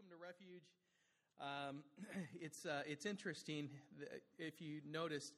[0.00, 0.62] welcome to Refuge.
[1.40, 1.82] Um,
[2.40, 3.68] it's uh, it's interesting.
[4.38, 5.34] If you noticed,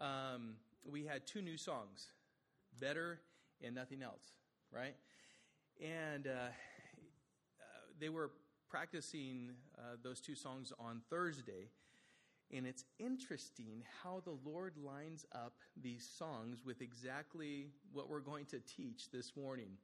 [0.00, 2.08] um, we had two new songs,
[2.80, 3.20] "Better"
[3.62, 4.32] and "Nothing Else,"
[4.72, 4.96] right?
[5.80, 6.50] And uh, uh,
[8.00, 8.32] they were
[8.68, 11.68] practicing uh, those two songs on Thursday,
[12.52, 18.46] and it's interesting how the Lord lines up these songs with exactly what we're going
[18.46, 19.76] to teach this morning,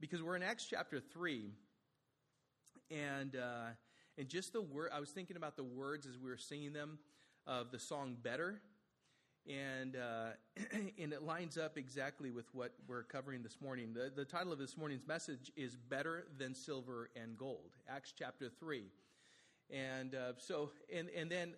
[0.00, 1.50] because we're in Acts chapter three
[2.90, 3.70] and uh,
[4.18, 4.90] and just the word.
[4.94, 6.98] I was thinking about the words as we were singing them
[7.46, 8.60] of the song "Better,"
[9.48, 10.30] and uh,
[10.98, 13.92] and it lines up exactly with what we're covering this morning.
[13.94, 18.48] The the title of this morning's message is "Better Than Silver and Gold." Acts chapter
[18.48, 18.84] three,
[19.70, 21.54] and uh, so and and then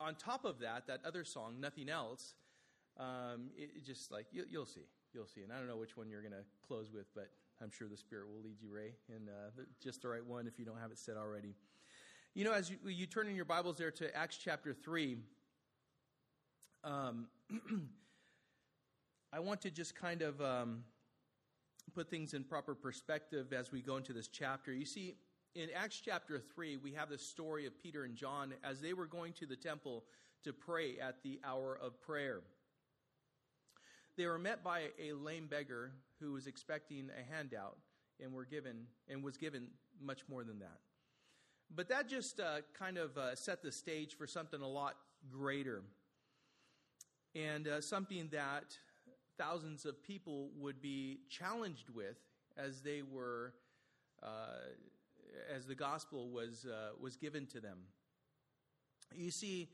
[0.00, 2.34] on top of that, that other song, "Nothing Else."
[2.98, 5.96] Um, it, it just like you, you'll see, you'll see, and I don't know which
[5.96, 7.30] one you're going to close with, but
[7.62, 10.58] I'm sure the Spirit will lead you, Ray, and uh, just the right one if
[10.58, 11.54] you don't have it set already.
[12.34, 15.18] You know, as you, you turn in your Bibles there to Acts chapter 3,
[16.84, 17.26] um,
[19.32, 20.84] I want to just kind of um,
[21.94, 24.72] put things in proper perspective as we go into this chapter.
[24.72, 25.16] You see,
[25.56, 29.06] in Acts chapter 3, we have the story of Peter and John as they were
[29.06, 30.04] going to the temple
[30.44, 32.40] to pray at the hour of prayer.
[34.16, 35.90] They were met by a lame beggar
[36.20, 37.76] who was expecting a handout
[38.20, 39.68] and were given and was given
[40.00, 40.78] much more than that.
[41.74, 44.96] But that just uh, kind of uh, set the stage for something a lot
[45.30, 45.82] greater
[47.34, 48.76] and uh, something that
[49.36, 52.16] thousands of people would be challenged with
[52.56, 53.52] as they were
[54.22, 54.72] uh,
[55.54, 57.78] as the gospel was uh, was given to them.
[59.14, 59.68] You see,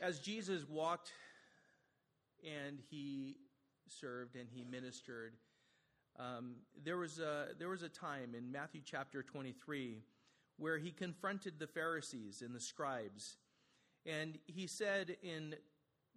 [0.00, 1.12] as Jesus walked
[2.44, 3.36] and he
[3.88, 5.34] served and he ministered.
[6.18, 10.02] Um, there, was a, there was a time in Matthew chapter 23
[10.56, 13.36] where he confronted the Pharisees and the scribes.
[14.06, 15.56] And he said in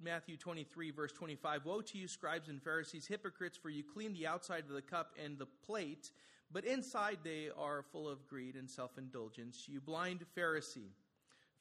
[0.01, 4.27] Matthew 23, verse 25 Woe to you, scribes and Pharisees, hypocrites, for you clean the
[4.27, 6.11] outside of the cup and the plate,
[6.51, 9.65] but inside they are full of greed and self indulgence.
[9.67, 10.91] You blind Pharisee,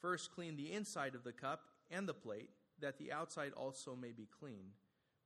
[0.02, 2.50] first clean the inside of the cup and the plate
[2.80, 4.72] that the outside also may be clean.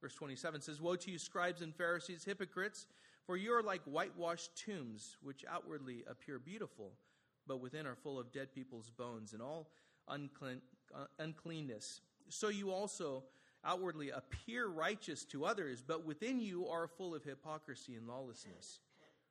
[0.01, 2.87] Verse 27 says, Woe to you, scribes and Pharisees, hypocrites,
[3.27, 6.93] for you are like whitewashed tombs, which outwardly appear beautiful,
[7.47, 9.69] but within are full of dead people's bones and all
[10.09, 10.61] unclean,
[10.95, 12.01] uh, uncleanness.
[12.29, 13.25] So you also
[13.65, 18.81] outwardly appear righteous to others, but within you are full of hypocrisy and lawlessness.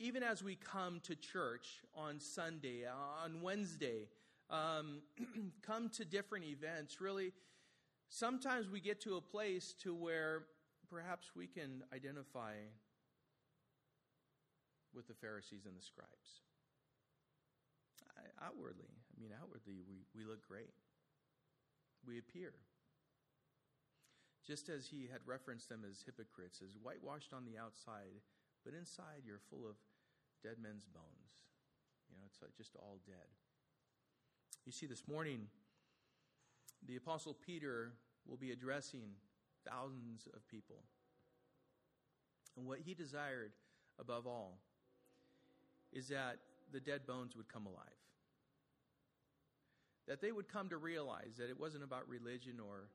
[0.00, 4.08] even as we come to church on Sunday, on Wednesday,
[4.48, 5.02] um,
[5.62, 7.32] come to different events, really,
[8.08, 10.44] sometimes we get to a place to where
[10.90, 12.54] perhaps we can identify
[14.94, 16.40] with the Pharisees and the scribes.
[18.42, 20.72] Outwardly, I mean, outwardly, we, we look great.
[22.06, 22.52] We appear.
[24.46, 28.24] Just as he had referenced them as hypocrites, as whitewashed on the outside,
[28.64, 29.76] but inside you're full of
[30.42, 31.30] dead men's bones.
[32.10, 33.28] You know, it's just all dead.
[34.66, 35.46] You see, this morning,
[36.86, 37.92] the Apostle Peter
[38.26, 39.10] will be addressing
[39.68, 40.84] thousands of people.
[42.56, 43.52] And what he desired
[43.98, 44.58] above all
[45.92, 46.38] is that
[46.72, 47.84] the dead bones would come alive.
[50.08, 52.88] That they would come to realize that it wasn't about religion or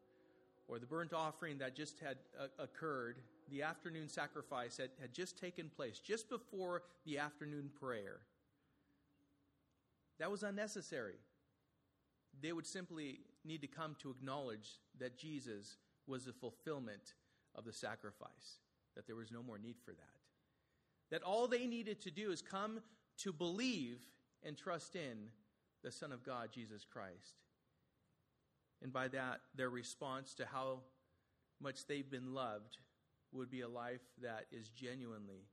[0.68, 3.20] or the burnt offering that just had uh, occurred,
[3.50, 8.22] the afternoon sacrifice that had just taken place, just before the afternoon prayer.
[10.20, 11.20] That was unnecessary.
[12.42, 15.78] They would simply need to come to acknowledge that Jesus
[16.08, 17.14] was the fulfillment
[17.56, 18.60] of the sacrifice,
[18.96, 20.20] that there was no more need for that.
[21.12, 22.80] That all they needed to do is come
[23.20, 24.00] to believe
[24.44, 25.30] and trust in
[25.84, 27.42] the Son of God, Jesus Christ.
[28.82, 30.80] And by that, their response to how
[31.62, 32.78] much they've been loved
[33.36, 35.46] would be a life that is genuinely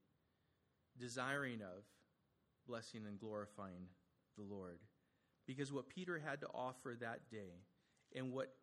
[0.99, 1.85] desiring of
[2.67, 3.87] blessing and glorifying
[4.37, 4.79] the Lord.
[5.47, 7.65] Because what Peter had to offer that day
[8.15, 8.55] and what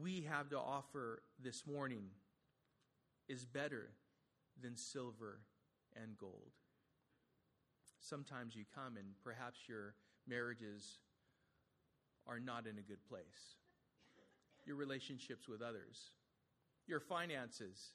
[0.00, 2.04] we have to offer this morning
[3.28, 3.90] is better
[4.60, 5.40] than silver
[6.00, 6.52] and gold.
[8.00, 9.94] Sometimes you come and perhaps your
[10.26, 10.98] marriages
[12.26, 13.56] are not in a good place.
[14.64, 16.12] Your relationships with others,
[16.86, 17.94] your finances,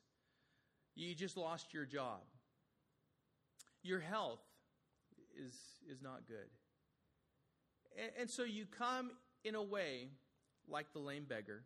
[0.97, 2.21] you just lost your job.
[3.83, 4.41] Your health
[5.38, 5.53] is,
[5.89, 6.49] is not good.
[7.97, 9.11] And, and so you come
[9.44, 10.09] in a way
[10.67, 11.63] like the lame beggar,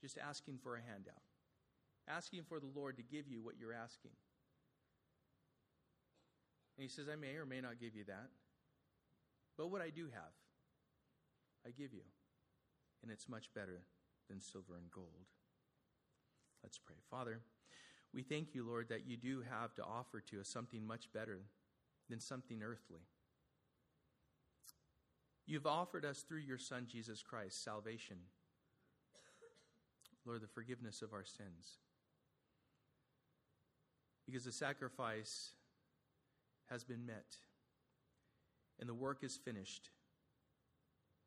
[0.00, 1.22] just asking for a handout,
[2.08, 4.12] asking for the Lord to give you what you're asking.
[6.76, 8.30] And he says, I may or may not give you that.
[9.56, 10.34] But what I do have,
[11.66, 12.02] I give you.
[13.02, 13.82] And it's much better
[14.28, 15.28] than silver and gold.
[16.62, 16.96] Let's pray.
[17.10, 17.40] Father,
[18.14, 21.40] we thank you, Lord, that you do have to offer to us something much better
[22.08, 23.00] than something earthly.
[25.46, 28.16] You've offered us through your Son, Jesus Christ, salvation.
[30.24, 31.78] Lord, the forgiveness of our sins.
[34.26, 35.50] Because the sacrifice
[36.70, 37.36] has been met
[38.80, 39.90] and the work is finished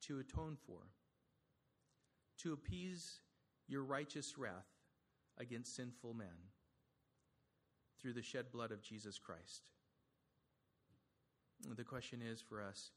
[0.04, 0.80] to atone for,
[2.42, 3.20] to appease
[3.68, 4.66] your righteous wrath
[5.38, 6.28] against sinful man
[8.02, 9.64] through the shed blood of Jesus Christ.
[11.76, 12.92] The question is for us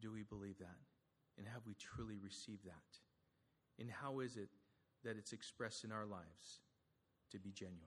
[0.00, 0.76] do we believe that?
[1.38, 2.98] And have we truly received that?
[3.78, 4.48] And how is it
[5.04, 6.60] that it's expressed in our lives
[7.30, 7.80] to be genuine?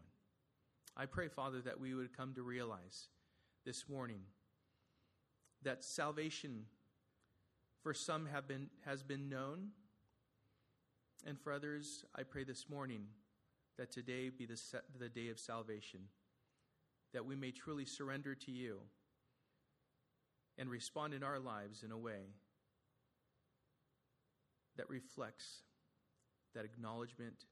[0.98, 3.08] I pray, Father, that we would come to realize
[3.66, 4.22] this morning
[5.64, 6.66] that salvation
[7.82, 9.70] for some have been, has been known,
[11.26, 13.06] and for others, I pray this morning
[13.78, 14.60] that today be the,
[15.00, 16.02] the day of salvation,
[17.14, 18.80] that we may truly surrender to you
[20.58, 22.34] and respond in our lives in a way
[24.78, 25.64] that reflects
[26.54, 27.46] that acknowledgement,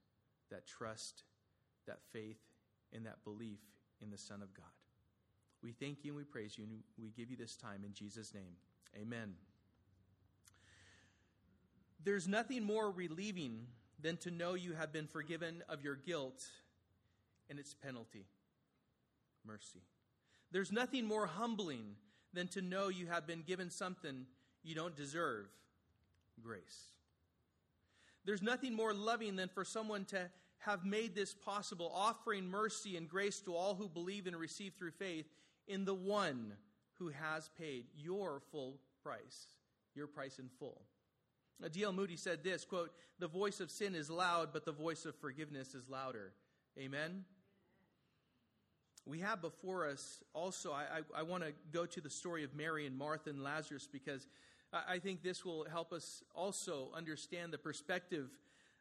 [0.52, 1.24] that trust,
[1.88, 2.40] that faith,
[2.94, 3.60] and that belief
[4.02, 4.66] in the Son of God.
[5.64, 8.34] We thank you and we praise you, and we give you this time in Jesus'
[8.34, 8.56] name.
[8.96, 9.34] Amen.
[12.04, 13.68] There's nothing more relieving
[14.00, 16.46] than to know you have been forgiven of your guilt
[17.50, 18.26] and its penalty
[19.48, 19.82] mercy.
[20.52, 21.96] There's nothing more humbling
[22.34, 24.26] than to know you have been given something
[24.64, 25.48] you don't deserve
[26.42, 26.92] grace.
[28.26, 30.30] There's nothing more loving than for someone to
[30.60, 34.92] have made this possible, offering mercy and grace to all who believe and receive through
[34.92, 35.26] faith
[35.68, 36.54] in the one
[37.00, 39.48] who has paid your full price,
[39.96, 40.82] your price in full.
[41.72, 41.94] D.L.
[41.94, 45.74] Moody said this quote, The voice of sin is loud, but the voice of forgiveness
[45.74, 46.34] is louder.
[46.78, 47.24] Amen?
[49.08, 52.54] We have before us also, I, I, I want to go to the story of
[52.56, 54.28] Mary and Martha and Lazarus because
[54.74, 58.30] I, I think this will help us also understand the perspective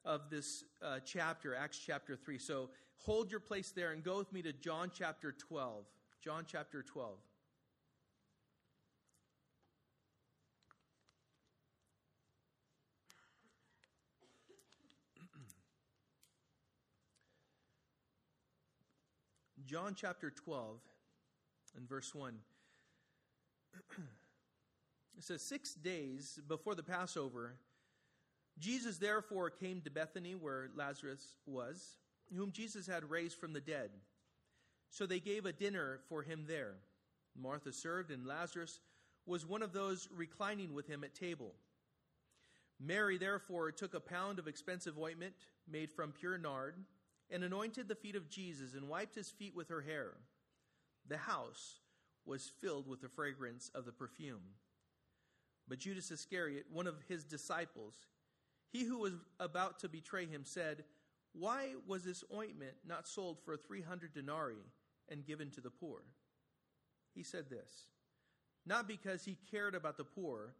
[0.04, 2.38] of this uh, chapter, Acts chapter 3.
[2.38, 2.70] So
[3.04, 5.84] hold your place there and go with me to John chapter 12.
[6.22, 7.14] John chapter 12.
[19.66, 20.78] John chapter 12
[21.76, 22.34] and verse 1.
[25.18, 27.56] it says, Six days before the Passover,
[28.60, 31.96] Jesus therefore came to Bethany where Lazarus was,
[32.34, 33.90] whom Jesus had raised from the dead.
[34.90, 36.74] So they gave a dinner for him there.
[37.36, 38.78] Martha served, and Lazarus
[39.26, 41.54] was one of those reclining with him at table.
[42.78, 45.34] Mary therefore took a pound of expensive ointment
[45.68, 46.76] made from pure nard
[47.30, 50.12] and anointed the feet of Jesus and wiped his feet with her hair.
[51.08, 51.80] The house
[52.24, 54.54] was filled with the fragrance of the perfume.
[55.68, 57.94] But Judas Iscariot, one of his disciples,
[58.72, 60.84] he who was about to betray him, said,
[61.32, 64.56] Why was this ointment not sold for 300 denarii
[65.08, 66.02] and given to the poor?
[67.14, 67.86] He said this,
[68.66, 70.54] not because he cared about the poor,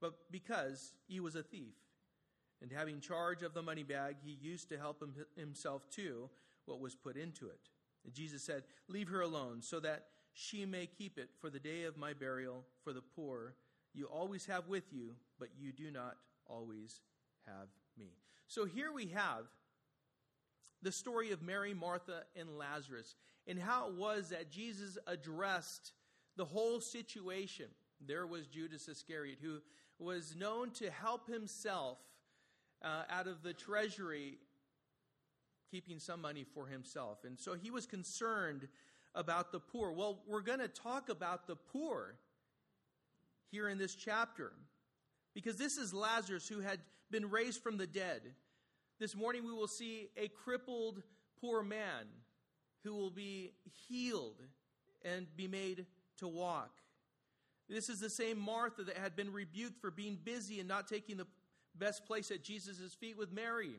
[0.00, 1.74] but because he was a thief
[2.62, 6.30] and having charge of the money bag, he used to help him, himself too
[6.66, 7.68] what was put into it.
[8.04, 11.84] And Jesus said, Leave her alone, so that she may keep it for the day
[11.84, 13.54] of my burial for the poor.
[13.94, 17.00] You always have with you, but you do not always
[17.46, 18.12] have me.
[18.48, 19.44] So here we have
[20.82, 23.14] the story of Mary, Martha, and Lazarus,
[23.46, 25.92] and how it was that Jesus addressed
[26.36, 27.66] the whole situation.
[28.00, 29.60] There was Judas Iscariot, who
[29.98, 31.98] was known to help himself
[32.84, 34.38] uh, out of the treasury,
[35.70, 37.24] keeping some money for himself.
[37.24, 38.68] And so he was concerned
[39.14, 39.90] about the poor.
[39.90, 42.16] Well, we're going to talk about the poor
[43.50, 44.52] here in this chapter
[45.34, 46.78] because this is Lazarus who had
[47.10, 48.22] been raised from the dead.
[49.00, 51.02] This morning we will see a crippled
[51.40, 52.06] poor man
[52.84, 53.52] who will be
[53.88, 54.40] healed
[55.04, 55.86] and be made
[56.18, 56.70] to walk.
[57.68, 61.16] This is the same Martha that had been rebuked for being busy and not taking
[61.16, 61.26] the
[61.74, 63.76] best place at Jesus' feet with Mary.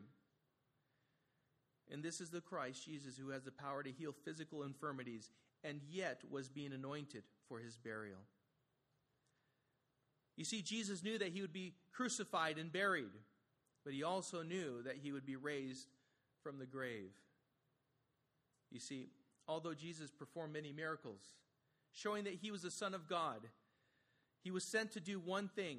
[1.92, 5.30] And this is the Christ, Jesus, who has the power to heal physical infirmities
[5.64, 8.20] and yet was being anointed for his burial.
[10.36, 13.12] You see, Jesus knew that he would be crucified and buried,
[13.84, 15.88] but he also knew that he would be raised
[16.44, 17.12] from the grave.
[18.72, 19.08] You see,
[19.48, 21.22] although Jesus performed many miracles,
[21.94, 23.40] showing that he was the Son of God,
[24.44, 25.78] he was sent to do one thing.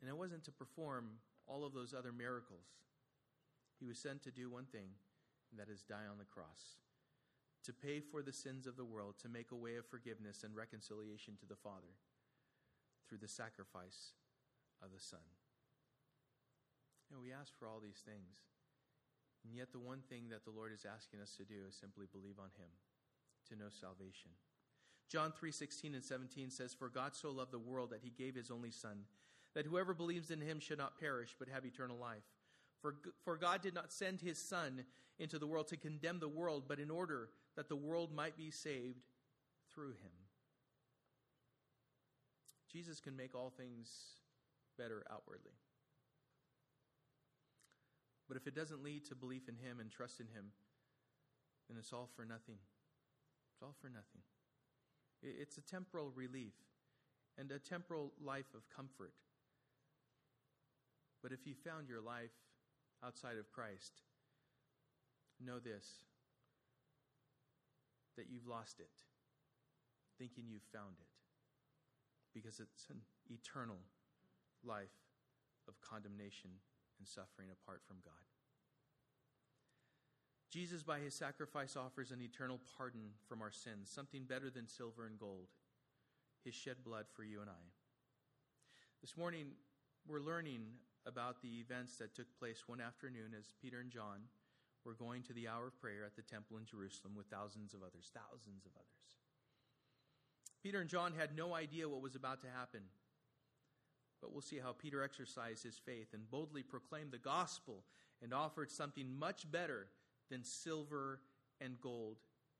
[0.00, 2.66] And it wasn't to perform all of those other miracles.
[3.78, 4.88] He was sent to do one thing,
[5.50, 6.80] and that is die on the cross.
[7.64, 10.54] To pay for the sins of the world, to make a way of forgiveness and
[10.54, 11.98] reconciliation to the Father
[13.08, 14.12] through the sacrifice
[14.82, 15.24] of the Son.
[17.10, 18.46] And we ask for all these things.
[19.44, 22.06] And yet, the one thing that the Lord is asking us to do is simply
[22.10, 22.70] believe on Him
[23.48, 24.34] to know salvation.
[25.08, 28.34] John 3 16 and 17 says, For God so loved the world that He gave
[28.34, 29.06] His only Son,
[29.56, 32.22] that whoever believes in Him should not perish, but have eternal life.
[32.82, 34.84] For, for God did not send His Son
[35.18, 38.50] into the world to condemn the world, but in order that the world might be
[38.50, 39.08] saved
[39.74, 40.12] through Him.
[42.70, 43.88] Jesus can make all things
[44.76, 45.54] better outwardly.
[48.28, 50.52] But if it doesn't lead to belief in Him and trust in Him,
[51.66, 52.58] then it's all for nothing.
[53.54, 54.20] It's all for nothing.
[55.22, 56.52] It's a temporal relief
[57.38, 59.14] and a temporal life of comfort.
[61.26, 62.30] But if you found your life
[63.04, 63.90] outside of Christ,
[65.44, 65.84] know this
[68.16, 68.94] that you've lost it,
[70.20, 71.08] thinking you've found it,
[72.32, 73.78] because it's an eternal
[74.62, 74.94] life
[75.66, 76.50] of condemnation
[77.00, 78.22] and suffering apart from God.
[80.48, 85.06] Jesus, by his sacrifice, offers an eternal pardon from our sins, something better than silver
[85.06, 85.48] and gold,
[86.44, 87.64] his shed blood for you and I.
[89.00, 89.46] This morning,
[90.06, 90.60] we're learning
[91.06, 94.26] about the events that took place one afternoon as Peter and John
[94.84, 97.80] were going to the hour of prayer at the temple in Jerusalem with thousands of
[97.82, 99.06] others, thousands of others.
[100.62, 102.82] Peter and John had no idea what was about to happen.
[104.20, 107.84] But we'll see how Peter exercised his faith and boldly proclaimed the gospel
[108.22, 109.88] and offered something much better
[110.30, 111.20] than silver
[111.60, 112.16] and gold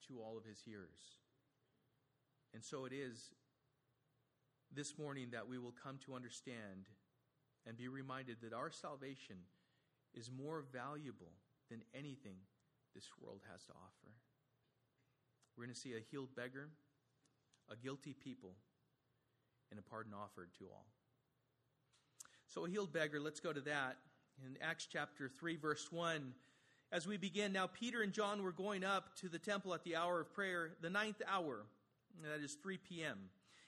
[0.09, 1.19] to all of his hearers.
[2.55, 3.31] And so it is
[4.75, 6.87] this morning that we will come to understand
[7.67, 9.37] and be reminded that our salvation
[10.15, 11.33] is more valuable
[11.71, 12.37] than anything
[12.95, 14.13] this world has to offer.
[15.57, 16.69] We're going to see a healed beggar,
[17.71, 18.55] a guilty people,
[19.71, 20.87] and a pardon offered to all.
[22.49, 23.97] So, a healed beggar, let's go to that.
[24.47, 26.33] In Acts chapter 3, verse 1,
[26.93, 29.97] as we begin, now Peter and John were going up to the temple at the
[29.97, 31.65] hour of prayer, the ninth hour,
[32.23, 33.19] that is 3 p.m.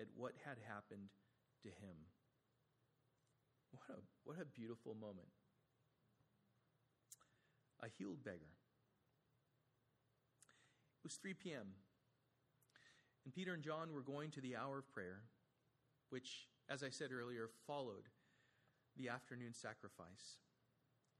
[0.00, 1.08] at what had happened
[1.62, 1.96] to him.
[3.70, 5.28] What a, what a beautiful moment.
[7.82, 8.52] A healed beggar.
[10.98, 11.74] It was 3 p.m.
[13.24, 15.20] And Peter and John were going to the hour of prayer,
[16.10, 18.08] which as I said earlier, followed
[18.96, 20.36] the afternoon sacrifice.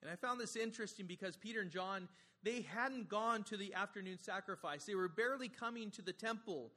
[0.02, 2.08] And I found this interesting because Peter and John,
[2.42, 4.84] they hadn't gone to the afternoon sacrifice.
[4.84, 6.70] They were barely coming to the temple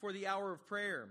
[0.00, 1.08] for the hour of prayer.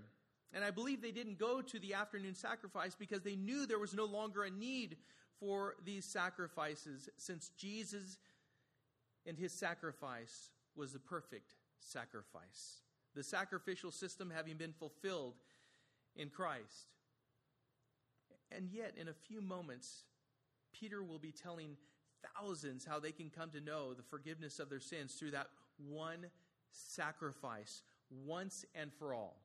[0.54, 3.94] And I believe they didn't go to the afternoon sacrifice because they knew there was
[3.94, 4.96] no longer a need
[5.40, 8.18] for these sacrifices since Jesus
[9.26, 12.82] and his sacrifice was the perfect sacrifice.
[13.14, 15.34] The sacrificial system having been fulfilled
[16.16, 16.88] in Christ.
[18.54, 20.04] And yet, in a few moments,
[20.72, 21.76] Peter will be telling
[22.36, 25.48] thousands how they can come to know the forgiveness of their sins through that
[25.88, 26.26] one
[26.70, 29.41] sacrifice, once and for all.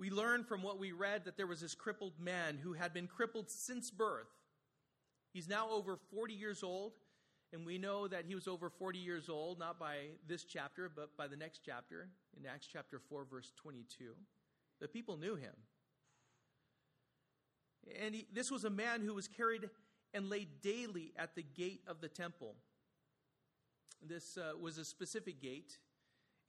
[0.00, 3.06] We learn from what we read that there was this crippled man who had been
[3.06, 4.30] crippled since birth.
[5.34, 6.92] He's now over 40 years old,
[7.52, 11.14] and we know that he was over 40 years old, not by this chapter, but
[11.18, 14.14] by the next chapter, in Acts chapter 4, verse 22.
[14.80, 15.52] The people knew him.
[18.02, 19.68] And he, this was a man who was carried
[20.14, 22.54] and laid daily at the gate of the temple.
[24.02, 25.76] This uh, was a specific gate.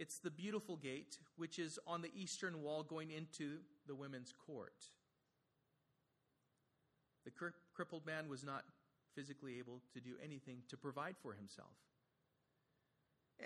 [0.01, 4.73] It's the beautiful gate, which is on the eastern wall going into the women's court.
[7.23, 8.63] The cri- crippled man was not
[9.13, 11.75] physically able to do anything to provide for himself.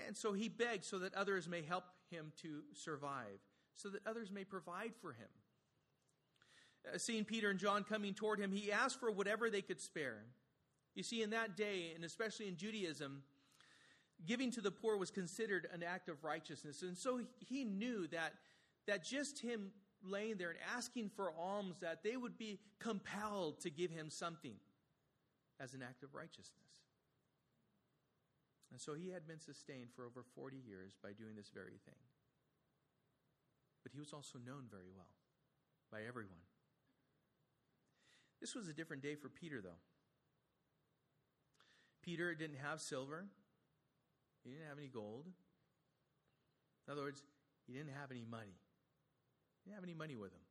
[0.07, 3.41] And so he begged so that others may help him to survive,
[3.73, 5.27] so that others may provide for him.
[6.87, 10.23] Uh, seeing Peter and John coming toward him, he asked for whatever they could spare.
[10.93, 13.23] You see, in that day, and especially in Judaism,
[14.25, 16.81] giving to the poor was considered an act of righteousness.
[16.81, 18.33] And so he knew that,
[18.87, 19.71] that just him
[20.03, 24.55] laying there and asking for alms, that they would be compelled to give him something
[25.59, 26.51] as an act of righteousness.
[28.71, 32.01] And so he had been sustained for over 40 years by doing this very thing.
[33.83, 35.13] But he was also known very well
[35.91, 36.43] by everyone.
[38.41, 39.79] This was a different day for Peter, though.
[42.03, 43.25] Peter didn't have silver,
[44.45, 45.25] he didn't have any gold.
[46.87, 47.23] In other words,
[47.65, 48.55] he didn't have any money.
[49.63, 50.45] He didn't have any money with him.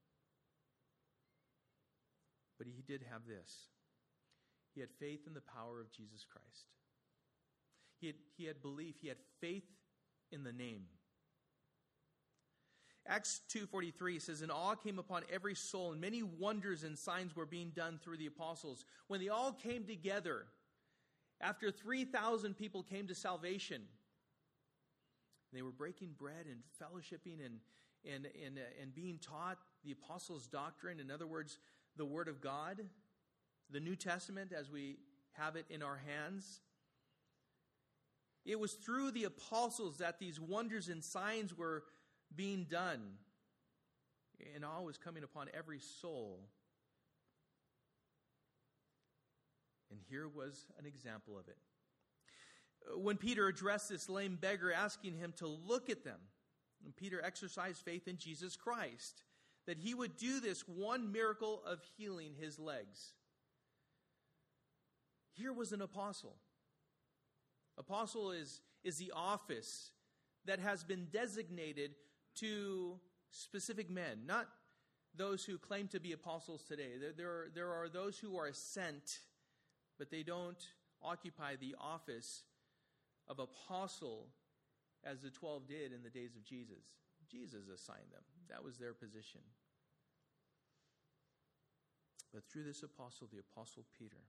[2.58, 3.68] But he did have this
[4.74, 6.66] he had faith in the power of Jesus Christ.
[8.00, 9.62] He had, he had belief, he had faith
[10.32, 10.86] in the name.
[13.06, 17.46] Acts 2:43 says and awe came upon every soul and many wonders and signs were
[17.46, 20.46] being done through the apostles when they all came together
[21.44, 23.82] after 3000 people came to salvation
[25.52, 27.60] they were breaking bread and fellowshipping and
[28.04, 31.58] and and, uh, and being taught the apostles doctrine in other words
[31.96, 32.80] the word of God
[33.70, 34.98] the New Testament as we
[35.32, 36.60] have it in our hands.
[38.44, 41.84] It was through the apostles that these wonders and signs were
[42.34, 43.00] being done.
[44.54, 46.40] And awe was coming upon every soul.
[49.90, 51.58] And here was an example of it.
[52.96, 56.18] When Peter addressed this lame beggar, asking him to look at them,
[56.84, 59.22] and Peter exercised faith in Jesus Christ
[59.66, 63.12] that he would do this one miracle of healing his legs.
[65.32, 66.36] Here was an apostle.
[67.78, 69.90] Apostle is, is the office
[70.44, 71.92] that has been designated
[72.36, 72.98] to
[73.30, 74.48] specific men, not
[75.16, 76.92] those who claim to be apostles today.
[77.00, 79.20] There, there, are, there are those who are sent,
[79.98, 80.62] but they don't
[81.02, 82.42] occupy the office
[83.28, 84.28] of apostle
[85.04, 86.84] as the 12 did in the days of Jesus.
[87.30, 89.40] Jesus assigned them, that was their position.
[92.32, 94.22] But through this apostle, the apostle Peter,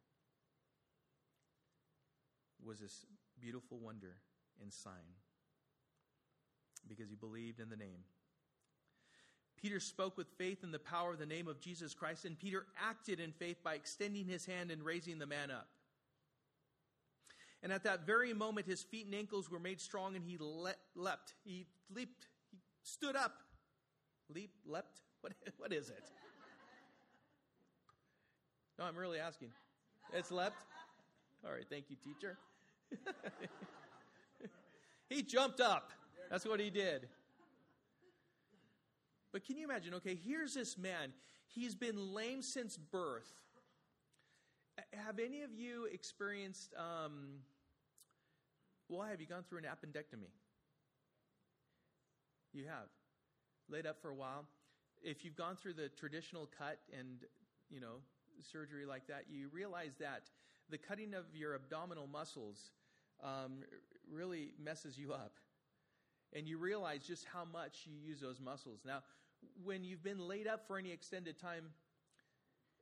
[2.64, 3.06] was this
[3.40, 4.16] beautiful wonder
[4.62, 5.18] and sign
[6.88, 8.06] because he believed in the name.
[9.66, 12.68] Peter spoke with faith in the power of the name of Jesus Christ, and Peter
[12.80, 15.68] acted in faith by extending his hand and raising the man up.
[17.64, 20.76] And at that very moment, his feet and ankles were made strong, and he le-
[20.96, 21.34] leapt.
[21.44, 22.28] He leaped.
[22.52, 23.40] He stood up.
[24.30, 25.02] Leap, leapt?
[25.22, 26.12] What, what is it?
[28.78, 29.50] No, I'm really asking.
[30.14, 30.64] It's leapt?
[31.44, 32.38] All right, thank you, teacher.
[35.10, 35.90] he jumped up.
[36.30, 37.08] That's what he did.
[39.36, 39.94] But can you imagine?
[39.96, 41.12] Okay, here's this man.
[41.48, 43.30] He's been lame since birth.
[44.94, 47.40] Have any of you experienced, um,
[48.88, 50.32] well, have you gone through an appendectomy?
[52.54, 52.88] You have.
[53.68, 54.46] Laid up for a while.
[55.04, 57.26] If you've gone through the traditional cut and,
[57.70, 57.98] you know,
[58.42, 60.30] surgery like that, you realize that
[60.70, 62.72] the cutting of your abdominal muscles
[63.22, 63.64] um,
[64.10, 65.34] really messes you up.
[66.32, 68.80] And you realize just how much you use those muscles.
[68.86, 69.04] Now,
[69.64, 71.66] when you've been laid up for any extended time,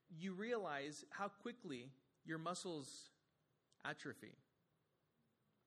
[0.09, 1.89] you realize how quickly
[2.25, 3.09] your muscles
[3.85, 4.35] atrophy.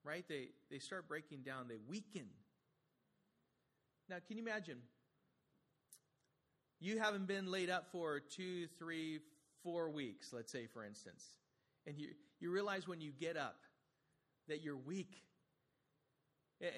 [0.04, 0.24] Right?
[0.28, 2.26] They, they start breaking down, they weaken.
[4.09, 4.78] Now, can you imagine?
[6.78, 9.20] You haven't been laid up for two, three,
[9.62, 11.24] four weeks, let's say, for instance.
[11.87, 13.56] And you, you realize when you get up
[14.48, 15.22] that you're weak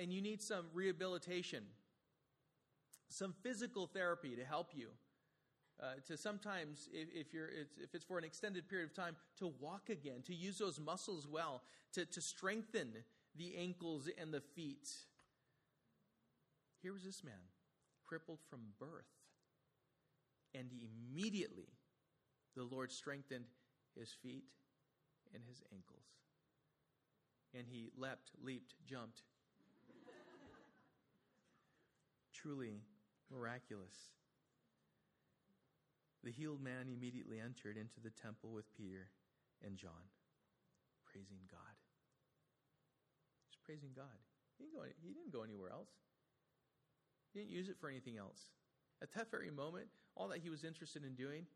[0.01, 1.65] and you need some rehabilitation,
[3.09, 4.89] some physical therapy to help you.
[5.81, 9.15] Uh, to sometimes, if, if, you're, it's, if it's for an extended period of time,
[9.39, 12.89] to walk again, to use those muscles well, to, to strengthen
[13.37, 14.89] the ankles and the feet.
[16.83, 17.35] Here was this man,
[18.07, 19.07] crippled from birth.
[20.53, 21.69] And immediately
[22.57, 23.45] the Lord strengthened
[23.97, 24.47] his feet
[25.33, 26.07] and his ankles.
[27.55, 29.23] And he leapt, leaped, jumped.
[32.33, 32.81] Truly
[33.33, 33.95] miraculous.
[36.25, 39.09] The healed man immediately entered into the temple with Peter
[39.65, 40.11] and John,
[41.05, 41.77] praising God.
[43.49, 44.19] He's praising God.
[44.59, 45.91] He didn't, go, he didn't go anywhere else.
[47.33, 48.41] He didn't use it for anything else.
[49.01, 49.87] At that very moment,
[50.17, 51.47] all that he was interested in doing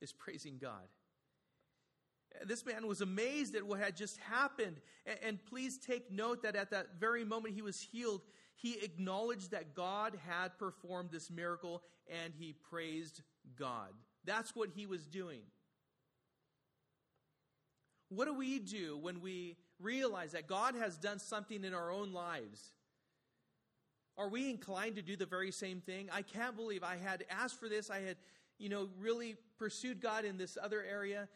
[0.00, 0.86] is praising God.
[2.46, 4.80] This man was amazed at what had just happened.
[5.22, 8.20] And, please take note that at that very moment he was healed,
[8.60, 13.22] he acknowledged that God had performed this miracle and he praised
[13.56, 13.90] God.
[14.24, 15.42] That's what he was doing.
[18.08, 22.12] What do we do when we realize that God has done something in our own
[22.12, 22.72] lives?
[24.16, 26.08] Are we inclined to do the very same thing?
[26.12, 27.90] I can't believe I had asked for this.
[27.90, 28.16] I had,
[28.58, 31.28] you know, really pursued God in this other area.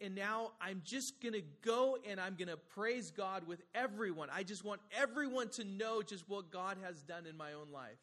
[0.00, 4.28] And now I'm just going to go and I'm going to praise God with everyone.
[4.32, 7.98] I just want everyone to know just what God has done in my own life.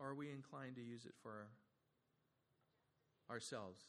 [0.00, 1.46] Are we inclined to use it for
[3.30, 3.80] ourselves?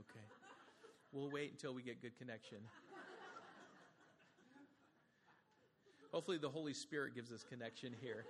[0.00, 0.24] Okay.
[1.12, 2.58] We'll wait until we get good connection.
[6.10, 8.24] Hopefully, the Holy Spirit gives us connection here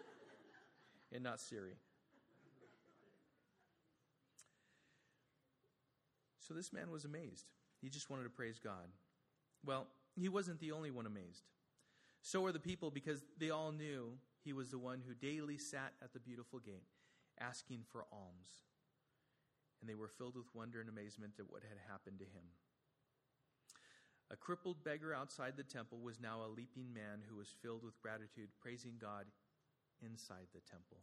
[1.12, 1.76] and not Siri.
[6.38, 7.46] So this man was amazed.
[7.80, 8.88] He just wanted to praise God.
[9.64, 11.44] Well, he wasn't the only one amazed.
[12.22, 15.92] So were the people because they all knew he was the one who daily sat
[16.02, 16.88] at the beautiful gate
[17.40, 18.64] asking for alms.
[19.80, 22.44] And they were filled with wonder and amazement at what had happened to him.
[24.30, 28.00] A crippled beggar outside the temple was now a leaping man who was filled with
[28.00, 29.24] gratitude, praising God
[30.04, 30.98] inside the temple.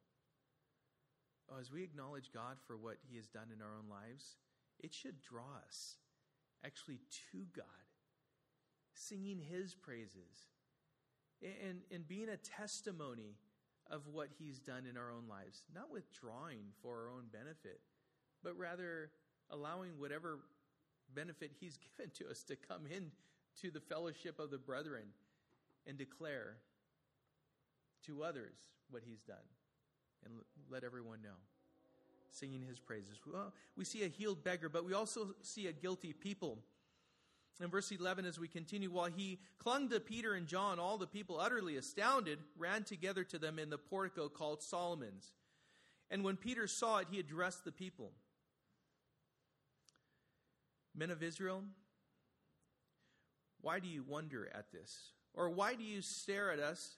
[1.50, 4.36] Oh, as we acknowledge God for what He has done in our own lives,
[4.80, 5.98] it should draw us
[6.66, 7.00] actually
[7.32, 7.66] to God,
[8.94, 10.50] singing His praises
[11.42, 13.38] and, and being a testimony
[13.90, 17.80] of what He's done in our own lives, not withdrawing for our own benefit,
[18.44, 19.12] but rather
[19.50, 20.40] allowing whatever
[21.14, 23.12] benefit he's given to us to come in
[23.62, 25.06] to the fellowship of the brethren
[25.86, 26.58] and declare
[28.06, 28.56] to others
[28.90, 29.38] what he's done.
[30.26, 30.34] And
[30.70, 31.38] let everyone know.
[32.32, 33.20] Singing his praises.
[33.26, 36.60] Well, oh, we see a healed beggar but we also see a guilty people.
[37.62, 41.08] In verse 11 as we continue while he clung to peter and john all the
[41.08, 45.34] people utterly astounded ran together to them in the portico called solomon's.
[46.12, 48.12] And when peter saw it he addressed the people.
[50.96, 51.64] Men of Israel,
[53.62, 55.12] why do you wonder at this?
[55.34, 56.98] Or why do you stare at us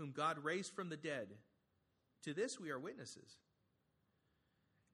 [0.00, 1.28] whom God raised from the dead.
[2.24, 3.36] To this we are witnesses.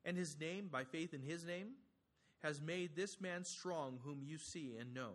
[0.04, 1.74] And his name, by faith in his name,
[2.42, 5.12] has made this man strong, whom you see and know.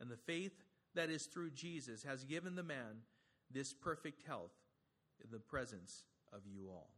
[0.00, 0.52] And the faith
[0.94, 3.02] that is through Jesus has given the man
[3.50, 4.54] this perfect health
[5.22, 6.88] in the presence of you all.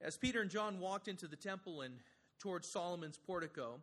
[0.00, 1.94] As Peter and John walked into the temple and
[2.38, 3.80] towards Solomon's portico,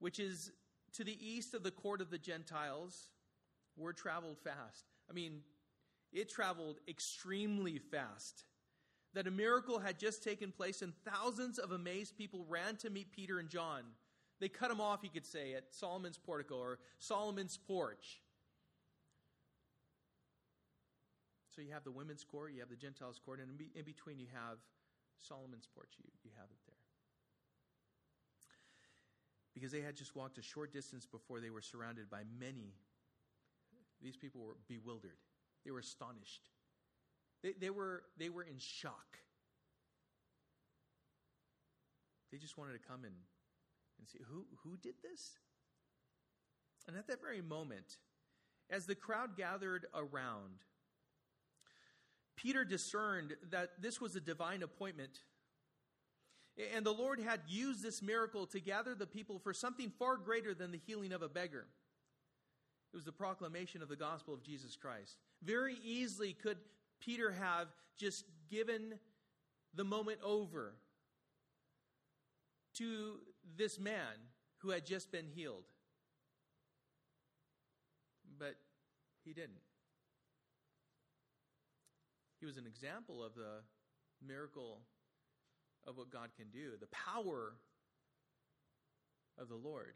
[0.00, 0.50] which is
[0.94, 3.11] to the east of the court of the Gentiles.
[3.76, 4.86] Word traveled fast.
[5.08, 5.40] I mean,
[6.12, 8.44] it traveled extremely fast.
[9.14, 13.12] That a miracle had just taken place, and thousands of amazed people ran to meet
[13.12, 13.82] Peter and John.
[14.40, 18.22] They cut them off, you could say, at Solomon's portico or Solomon's porch.
[21.54, 24.28] So you have the women's court, you have the Gentiles' court, and in between you
[24.32, 24.56] have
[25.20, 25.90] Solomon's porch.
[25.98, 26.82] You, you have it there
[29.54, 32.74] because they had just walked a short distance before they were surrounded by many
[34.02, 35.16] these people were bewildered.
[35.64, 36.48] They were astonished.
[37.42, 39.18] They, they, were, they were in shock.
[42.30, 43.14] They just wanted to come and,
[43.98, 45.32] and see who, who did this?
[46.88, 47.98] And at that very moment,
[48.70, 50.64] as the crowd gathered around,
[52.36, 55.20] Peter discerned that this was a divine appointment.
[56.74, 60.54] And the Lord had used this miracle to gather the people for something far greater
[60.54, 61.66] than the healing of a beggar.
[62.92, 65.16] It was the proclamation of the gospel of Jesus Christ.
[65.42, 66.58] Very easily could
[67.00, 68.98] Peter have just given
[69.74, 70.74] the moment over
[72.74, 73.20] to
[73.56, 74.28] this man
[74.58, 75.64] who had just been healed.
[78.38, 78.56] But
[79.24, 79.60] he didn't.
[82.40, 83.62] He was an example of the
[84.26, 84.80] miracle
[85.86, 87.54] of what God can do, the power
[89.38, 89.94] of the Lord.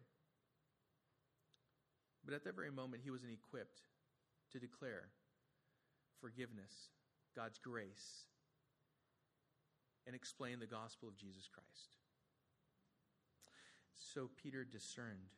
[2.26, 3.80] But at that very moment, he wasn't equipped
[4.52, 5.08] to declare
[6.20, 6.90] forgiveness,
[7.34, 8.26] God's grace,
[10.06, 11.94] and explain the gospel of Jesus Christ.
[13.94, 15.30] So Peter discerned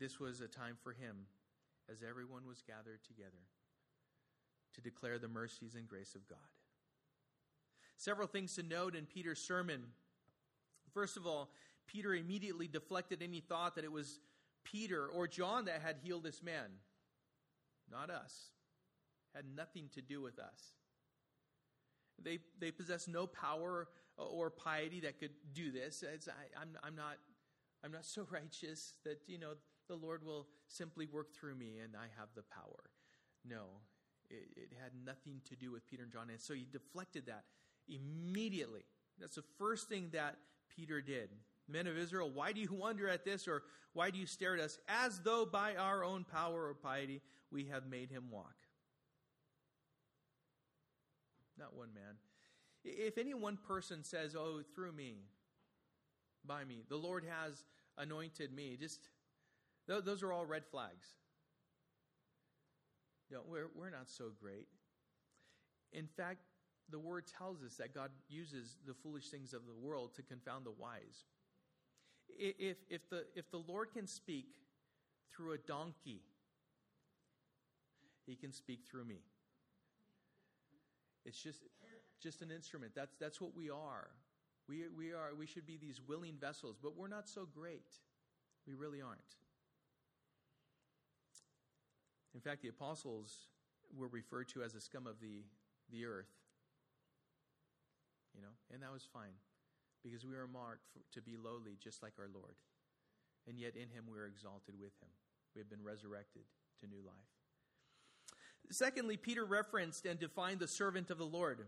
[0.00, 1.26] this was a time for him
[1.90, 3.44] as everyone was gathered together
[4.74, 6.38] to declare the mercies and grace of God.
[7.96, 9.82] Several things to note in Peter's sermon.
[10.94, 11.50] First of all,
[11.86, 14.20] Peter immediately deflected any thought that it was
[14.70, 16.70] Peter or John that had healed this man.
[17.90, 18.50] Not us.
[19.34, 20.72] Had nothing to do with us.
[22.22, 26.02] They, they possess no power or piety that could do this.
[26.06, 27.18] I, I'm, I'm, not,
[27.84, 29.52] I'm not so righteous that, you know,
[29.88, 32.90] the Lord will simply work through me and I have the power.
[33.48, 33.64] No,
[34.28, 36.28] it, it had nothing to do with Peter and John.
[36.30, 37.44] And so he deflected that
[37.88, 38.84] immediately.
[39.18, 40.36] That's the first thing that
[40.76, 41.30] Peter did.
[41.68, 44.60] Men of Israel, why do you wonder at this, or why do you stare at
[44.60, 48.54] us as though by our own power or piety we have made him walk?
[51.58, 52.14] Not one man.
[52.84, 55.16] If any one person says, Oh, through me,
[56.44, 57.64] by me, the Lord has
[57.98, 59.00] anointed me, just
[59.86, 61.06] those are all red flags.
[63.30, 64.68] No, we're, we're not so great.
[65.92, 66.40] In fact,
[66.90, 70.64] the word tells us that God uses the foolish things of the world to confound
[70.64, 71.24] the wise.
[72.38, 74.46] If, if, the, if the Lord can speak
[75.34, 76.22] through a donkey,
[78.26, 79.20] he can speak through me.
[81.24, 81.62] It's just,
[82.20, 82.92] just an instrument.
[82.94, 84.08] That's, that's what we are.
[84.68, 85.34] We, we, are.
[85.36, 87.88] we should be these willing vessels, but we're not so great.
[88.66, 89.20] We really aren't.
[92.34, 93.48] In fact, the apostles
[93.96, 95.44] were referred to as the scum of the,
[95.90, 96.28] the earth.
[98.34, 99.32] You know, and that was fine
[100.02, 102.54] because we are marked for, to be lowly just like our Lord.
[103.46, 105.08] And yet in him we are exalted with him.
[105.54, 106.42] We have been resurrected
[106.80, 107.16] to new life.
[108.70, 111.66] Secondly, Peter referenced and defined the servant of the Lord.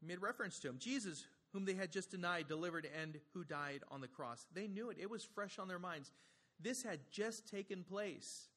[0.00, 0.76] He made reference to him.
[0.78, 4.46] Jesus, whom they had just denied, delivered, and who died on the cross.
[4.52, 4.98] They knew it.
[5.00, 6.12] It was fresh on their minds.
[6.60, 8.48] This had just taken place.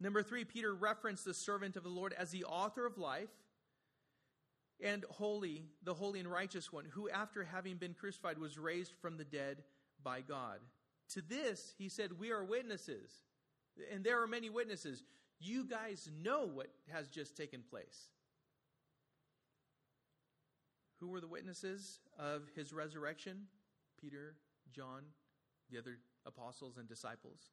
[0.00, 3.30] Number three, Peter referenced the servant of the Lord as the author of life
[4.82, 9.16] and holy, the holy and righteous one, who after having been crucified was raised from
[9.16, 9.62] the dead
[10.02, 10.58] by God.
[11.14, 13.10] To this, he said, We are witnesses.
[13.92, 15.02] And there are many witnesses.
[15.38, 18.08] You guys know what has just taken place.
[21.00, 23.46] Who were the witnesses of his resurrection?
[24.00, 24.34] Peter,
[24.74, 25.02] John,
[25.70, 27.50] the other apostles and disciples.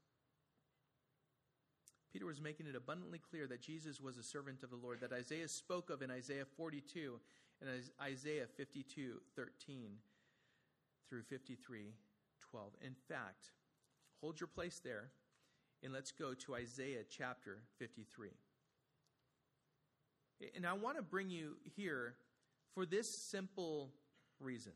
[2.13, 5.11] Peter was making it abundantly clear that Jesus was a servant of the Lord, that
[5.11, 7.19] Isaiah spoke of in Isaiah 42
[7.59, 9.91] and Isaiah 52 13
[11.09, 11.93] through 53
[12.51, 12.71] 12.
[12.85, 13.49] In fact,
[14.21, 15.09] hold your place there
[15.83, 18.29] and let's go to Isaiah chapter 53.
[20.55, 22.15] And I want to bring you here
[22.73, 23.91] for this simple
[24.39, 24.73] reason.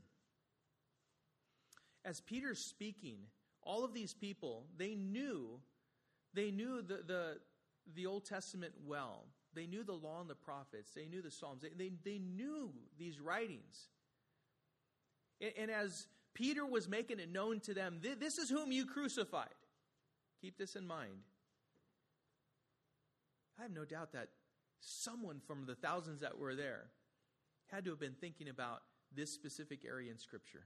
[2.04, 3.17] As Peter's speaking,
[3.62, 5.60] all of these people, they knew,
[6.38, 7.38] they knew the, the,
[7.95, 9.26] the Old Testament well.
[9.56, 10.91] They knew the law and the prophets.
[10.95, 11.63] They knew the Psalms.
[11.63, 12.69] They, they, they knew
[13.00, 13.89] these writings.
[15.41, 19.50] And, and, as Peter was making it known to them, this is whom you crucified.
[20.39, 21.23] Keep this in mind.
[23.58, 24.30] I have no doubt that
[24.80, 26.86] someone from the thousands that were there
[27.71, 28.84] had to have been thinking about
[29.15, 30.65] this specific area in Scripture.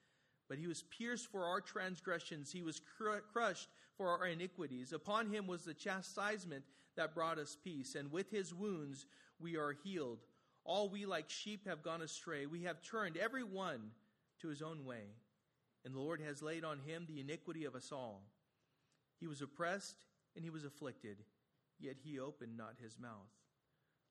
[0.51, 2.81] But he was pierced for our transgressions, he was
[3.31, 4.91] crushed for our iniquities.
[4.91, 6.65] Upon him was the chastisement
[6.97, 9.05] that brought us peace, and with his wounds
[9.39, 10.19] we are healed.
[10.65, 12.47] All we like sheep have gone astray.
[12.47, 13.91] We have turned every one
[14.41, 15.15] to his own way,
[15.85, 18.21] and the Lord has laid on him the iniquity of us all.
[19.21, 20.03] He was oppressed
[20.35, 21.19] and he was afflicted,
[21.79, 23.31] yet he opened not his mouth.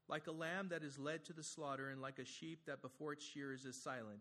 [0.08, 3.12] Like a lamb that is led to the slaughter, and like a sheep that before
[3.12, 4.20] its shears is silent,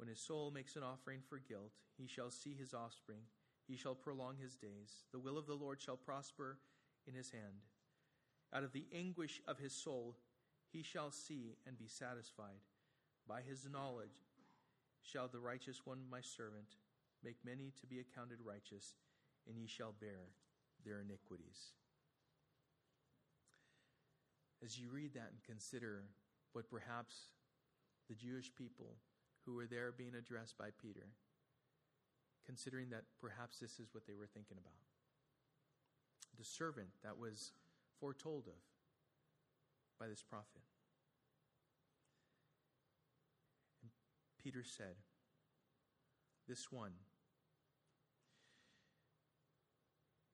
[0.00, 3.20] When his soul makes an offering for guilt, he shall see his offspring.
[3.68, 5.04] He shall prolong his days.
[5.12, 6.56] The will of the Lord shall prosper
[7.06, 7.66] in his hand.
[8.50, 10.16] Out of the anguish of his soul,
[10.72, 12.64] he shall see and be satisfied.
[13.28, 14.24] By his knowledge
[15.02, 16.76] shall the righteous one, my servant,
[17.22, 18.94] make many to be accounted righteous,
[19.46, 20.30] and ye shall bear
[20.82, 21.74] their iniquities.
[24.64, 26.04] As you read that and consider
[26.54, 27.16] what perhaps
[28.08, 28.96] the Jewish people
[29.50, 31.08] who were there being addressed by Peter,
[32.46, 34.78] considering that perhaps this is what they were thinking about.
[36.38, 37.52] The servant that was
[37.98, 38.62] foretold of
[39.98, 40.62] by this prophet.
[43.82, 43.90] And
[44.42, 44.94] Peter said,
[46.48, 46.92] This one,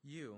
[0.04, 0.36] you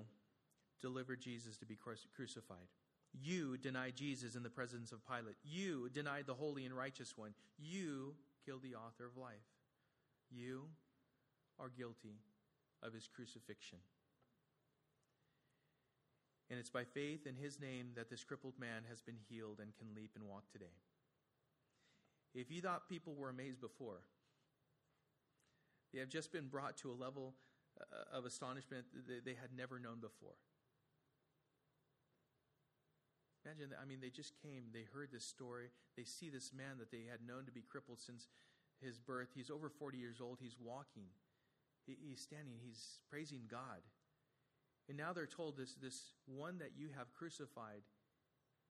[0.81, 2.69] delivered Jesus to be crucified.
[3.13, 5.37] You denied Jesus in the presence of Pilate.
[5.43, 7.33] You denied the holy and righteous one.
[7.59, 8.15] You
[8.49, 9.45] killed the author of life.
[10.31, 10.69] You
[11.61, 12.17] are guilty
[12.83, 13.79] of his crucifixion.
[16.49, 19.77] And it's by faith in his name that this crippled man has been healed and
[19.77, 20.73] can leap and walk today.
[22.35, 24.01] If you thought people were amazed before,
[25.93, 27.35] they have just been brought to a level
[27.79, 30.37] uh, of astonishment that they had never known before.
[33.45, 33.79] Imagine that.
[33.83, 37.07] I mean, they just came, they heard this story, they see this man that they
[37.11, 38.27] had known to be crippled since
[38.81, 39.29] his birth.
[39.35, 41.11] He's over 40 years old, he's walking,
[41.87, 43.83] he, he's standing, he's praising God.
[44.89, 47.83] And now they're told this, this one that you have crucified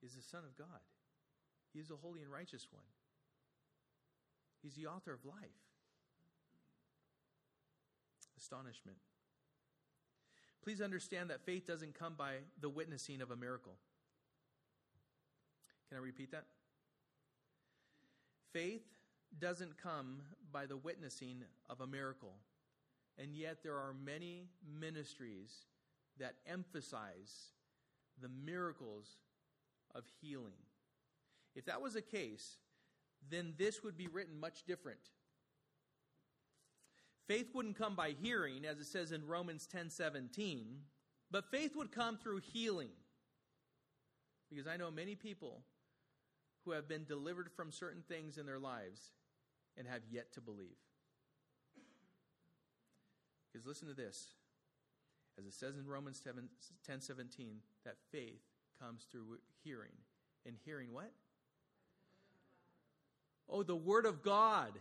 [0.02, 0.82] is the Son of God.
[1.72, 2.84] He is the holy and righteous one.
[4.62, 5.62] He's the author of life.
[8.36, 8.98] Astonishment.
[10.62, 13.76] Please understand that faith doesn't come by the witnessing of a miracle.
[15.88, 16.44] Can I repeat that?
[18.52, 18.84] Faith
[19.38, 20.22] doesn't come
[20.52, 22.34] by the witnessing of a miracle.
[23.18, 24.48] And yet, there are many
[24.80, 25.50] ministries
[26.18, 27.52] that emphasize
[28.20, 29.16] the miracles
[29.94, 30.58] of healing.
[31.54, 32.58] If that was the case,
[33.30, 35.00] then this would be written much different.
[37.26, 40.78] Faith wouldn't come by hearing, as it says in Romans 10 17,
[41.30, 42.90] but faith would come through healing.
[44.48, 45.62] Because I know many people
[46.68, 49.12] who have been delivered from certain things in their lives
[49.78, 50.76] and have yet to believe.
[53.50, 54.26] Because listen to this.
[55.38, 56.46] As it says in Romans 7,
[56.86, 58.42] 10 17, that faith
[58.78, 59.92] comes through hearing.
[60.44, 61.10] And hearing what?
[63.48, 64.72] Oh, the Word of God.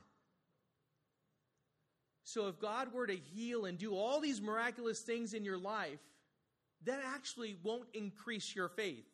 [2.26, 6.00] So if God were to heal and do all these miraculous things in your life,
[6.84, 9.06] that actually won't increase your faith.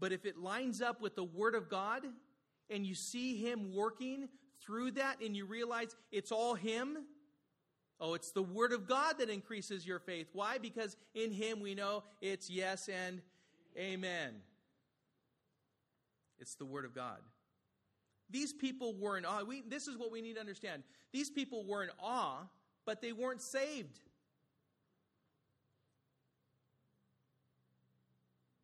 [0.00, 2.02] But if it lines up with the Word of God
[2.70, 4.28] and you see Him working
[4.62, 6.96] through that and you realize it's all Him,
[8.00, 10.28] oh, it's the Word of God that increases your faith.
[10.32, 10.56] Why?
[10.56, 13.20] Because in Him we know it's yes and
[13.78, 14.36] amen.
[16.38, 17.18] It's the Word of God.
[18.30, 19.42] These people were in awe.
[19.44, 20.82] We, this is what we need to understand.
[21.12, 22.38] These people were in awe,
[22.86, 23.98] but they weren't saved.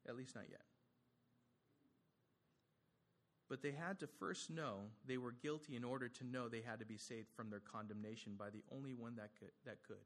[0.08, 0.60] At least not yet.
[3.48, 6.80] But they had to first know they were guilty in order to know they had
[6.80, 9.52] to be saved from their condemnation by the only one that could.
[9.64, 10.04] That could.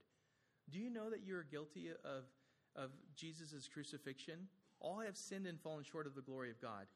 [0.70, 2.24] Do you know that you're guilty of,
[2.76, 4.48] of Jesus' crucifixion?
[4.78, 6.86] All have sinned and fallen short of the glory of God.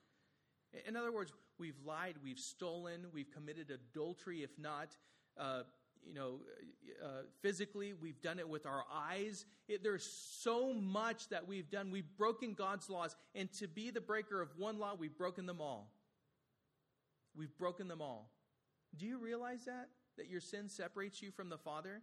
[0.86, 4.96] In other words, we've lied, we've stolen, we've committed adultery, if not
[5.38, 5.62] uh,
[6.06, 6.40] you know,
[7.02, 7.94] uh, physically.
[7.94, 9.46] We've done it with our eyes.
[9.68, 11.90] It, there's so much that we've done.
[11.90, 13.16] We've broken God's laws.
[13.34, 15.90] And to be the breaker of one law, we've broken them all.
[17.36, 18.30] We've broken them all.
[18.96, 19.88] Do you realize that?
[20.16, 22.02] That your sin separates you from the Father?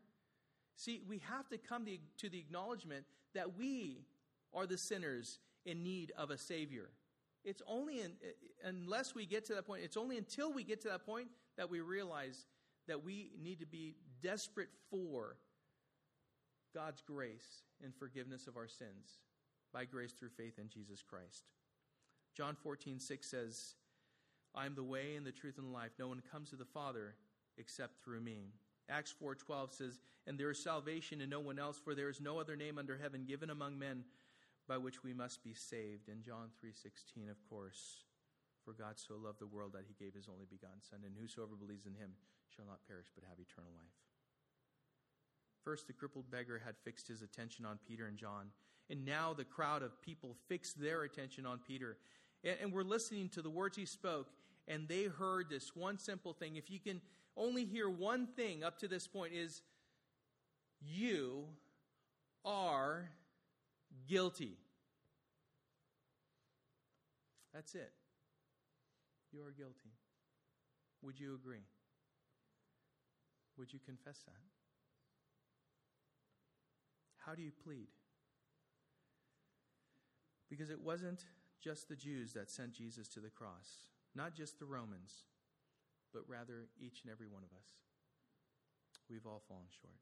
[0.76, 1.86] See, we have to come
[2.18, 4.06] to the acknowledgement that we
[4.54, 6.90] are the sinners in need of a Savior.
[7.44, 8.12] It's only in,
[8.64, 11.28] unless we get to that point, it's only until we get to that point
[11.58, 12.46] that we realize
[12.88, 15.38] that we need to be desperate for
[16.74, 19.20] God's grace and forgiveness of our sins
[19.74, 21.46] by grace through faith in Jesus Christ.
[22.36, 23.76] John 14, 6 says,
[24.54, 25.92] I am the way and the truth and the life.
[25.98, 27.16] No one comes to the Father
[27.58, 28.54] except through me.
[28.90, 32.40] Acts 4:12 says, "And there is salvation in no one else, for there is no
[32.40, 34.06] other name under heaven given among men
[34.68, 38.06] by which we must be saved." And John 3:16, of course,
[38.66, 41.56] "For God so loved the world that he gave his only begotten son, and whosoever
[41.56, 42.18] believes in him
[42.50, 43.96] shall not perish but have eternal life."
[45.64, 48.52] First, the crippled beggar had fixed his attention on Peter and John,
[48.90, 51.98] and now the crowd of people fixed their attention on Peter.
[52.44, 54.34] And, and we're listening to the words he spoke,
[54.68, 56.56] and they heard this one simple thing.
[56.56, 57.02] If you can
[57.36, 59.62] only hear one thing up to this point is
[60.82, 61.46] you
[62.46, 63.10] are
[64.08, 64.58] guilty.
[67.54, 67.92] That's it.
[69.32, 69.92] You are guilty.
[71.02, 71.66] Would you agree?
[73.58, 74.36] Would you confess that?
[77.26, 77.88] How do you plead?
[80.50, 81.26] Because it wasn't
[81.62, 85.26] just the Jews that sent Jesus to the cross, not just the Romans
[86.14, 87.80] but rather each and every one of us.
[89.10, 90.00] We've all fallen short.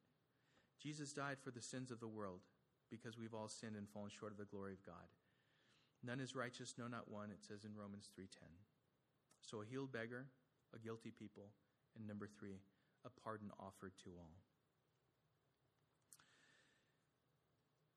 [0.82, 2.42] Jesus died for the sins of the world
[2.90, 5.10] because we've all sinned and fallen short of the glory of God.
[6.04, 8.50] None is righteous, no, not one, it says in Romans 3:10.
[9.42, 10.28] So a healed beggar,
[10.74, 11.52] a guilty people,
[11.96, 12.62] and number 3,
[13.06, 14.38] a pardon offered to all.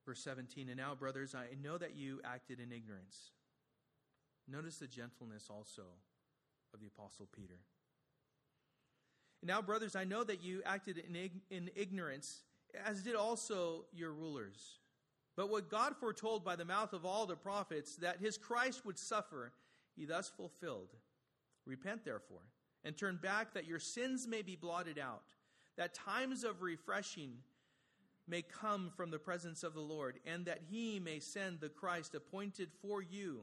[0.04, 3.30] Verse 17, and now, brothers, I know that you acted in ignorance.
[4.49, 5.82] Notice the gentleness also
[6.74, 7.59] of the Apostle Peter.
[9.43, 12.43] Now, brothers, I know that you acted in, ig- in ignorance,
[12.86, 14.78] as did also your rulers.
[15.36, 18.99] But what God foretold by the mouth of all the prophets, that his Christ would
[18.99, 19.53] suffer,
[19.97, 20.90] he thus fulfilled.
[21.66, 22.43] Repent, therefore,
[22.84, 25.22] and turn back, that your sins may be blotted out,
[25.76, 27.32] that times of refreshing
[28.28, 32.14] may come from the presence of the Lord, and that he may send the Christ
[32.14, 33.43] appointed for you,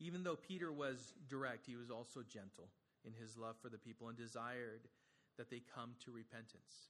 [0.00, 2.68] Even though Peter was direct, he was also gentle
[3.04, 4.88] in his love for the people and desired
[5.38, 6.88] that they come to repentance.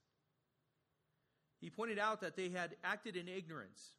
[1.59, 3.91] He pointed out that they had acted in ignorance.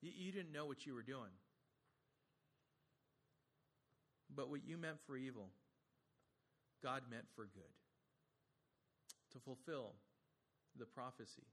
[0.00, 1.30] You, didn't know what you were doing.
[4.34, 5.50] But what you meant for evil,
[6.82, 7.62] God meant for good.
[9.32, 9.92] To fulfill
[10.76, 11.46] the prophecy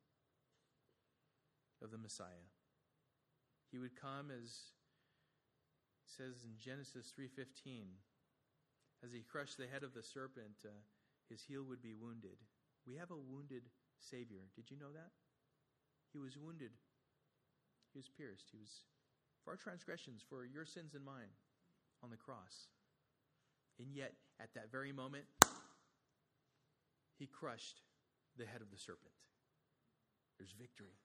[1.84, 2.47] of the Messiah.
[3.72, 4.51] He would come as
[6.10, 7.97] says in Genesis 3:15
[9.03, 10.70] as he crushed the head of the serpent uh,
[11.30, 12.38] his heel would be wounded.
[12.88, 14.49] We have a wounded Savior.
[14.55, 15.12] Did you know that?
[16.12, 16.72] He was wounded,
[17.93, 18.84] he was pierced, he was
[19.43, 21.30] for our transgressions, for your sins and mine
[22.03, 22.68] on the cross.
[23.80, 25.26] And yet, at that very moment,
[27.18, 27.82] he crushed
[28.38, 29.14] the head of the serpent.
[30.38, 30.97] There's victory.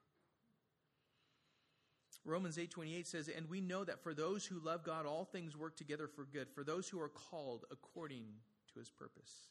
[2.25, 5.77] Romans 8:28 says, "And we know that for those who love God all things work
[5.77, 8.41] together for good, for those who are called according
[8.73, 9.51] to his purpose."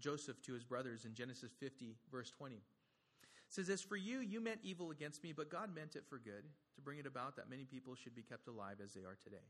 [0.00, 2.62] Joseph to his brothers in Genesis 50, verse 20.
[3.48, 6.44] Says, As for you, you meant evil against me, but God meant it for good,
[6.76, 9.44] to bring it about that many people should be kept alive as they are today.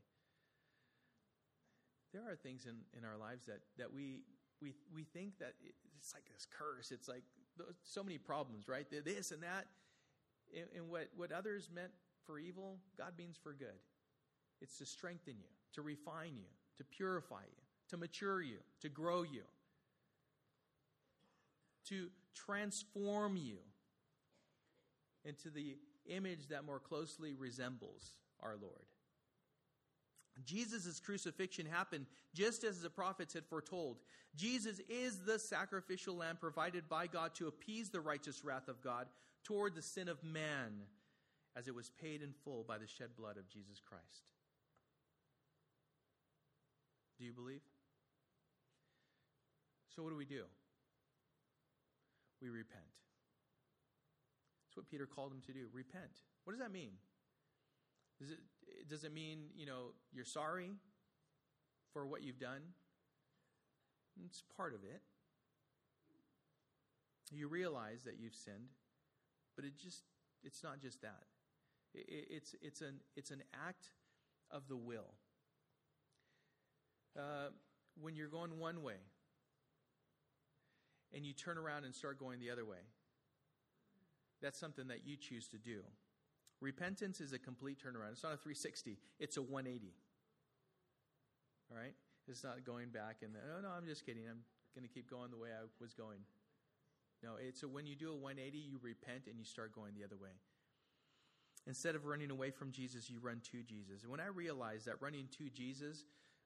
[2.11, 4.21] There are things in, in our lives that, that we,
[4.61, 5.53] we, we think that
[5.97, 6.91] it's like this curse.
[6.91, 7.23] It's like
[7.83, 8.85] so many problems, right?
[8.89, 9.67] This and that.
[10.75, 11.91] And, what, what others meant
[12.25, 13.79] for evil, God means for good.
[14.61, 19.23] It's to strengthen you, to refine you, to purify you, to mature you, to grow
[19.23, 19.43] you,
[21.89, 23.57] to transform you
[25.25, 25.77] into the
[26.07, 28.85] image that more closely resembles our Lord.
[30.45, 33.97] Jesus' crucifixion happened just as the prophets had foretold.
[34.35, 39.07] Jesus is the sacrificial lamb provided by God to appease the righteous wrath of God
[39.43, 40.87] toward the sin of man,
[41.55, 44.31] as it was paid in full by the shed blood of Jesus Christ.
[47.17, 47.61] Do you believe?
[49.95, 50.43] So, what do we do?
[52.41, 52.83] We repent.
[54.65, 55.67] That's what Peter called him to do.
[55.73, 56.11] Repent.
[56.43, 56.93] What does that mean?
[58.19, 58.39] Does it,
[58.89, 60.71] does it mean, you know, you're sorry
[61.93, 62.61] for what you've done?
[64.25, 65.01] It's part of it.
[67.31, 68.69] You realize that you've sinned,
[69.55, 70.03] but it just
[70.43, 71.23] it's not just that.
[71.93, 73.89] It, it's it's an it's an act
[74.49, 75.13] of the will.
[77.17, 77.49] Uh,
[77.99, 78.95] when you're going one way
[81.13, 82.77] and you turn around and start going the other way,
[84.41, 85.81] that's something that you choose to do.
[86.61, 88.13] Repentance is a complete turnaround.
[88.13, 89.93] It's not a 360, it's a 180.
[91.71, 91.93] All right?
[92.27, 94.23] It's not going back and, oh, no, I'm just kidding.
[94.29, 94.45] I'm
[94.75, 96.19] going to keep going the way I was going.
[97.23, 100.03] No, it's a, when you do a 180, you repent and you start going the
[100.03, 100.31] other way.
[101.67, 104.01] Instead of running away from Jesus, you run to Jesus.
[104.01, 106.05] And when I realized that running to Jesus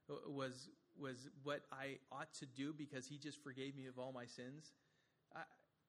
[0.09, 0.69] uh, was,
[0.99, 4.73] was what I ought to do because he just forgave me of all my sins,
[5.33, 5.41] I,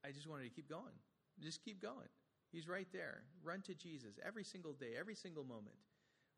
[0.07, 0.95] I just wanted to keep going.
[1.43, 2.09] Just keep going.
[2.53, 3.23] He's right there.
[3.43, 5.77] Run to Jesus every single day, every single moment.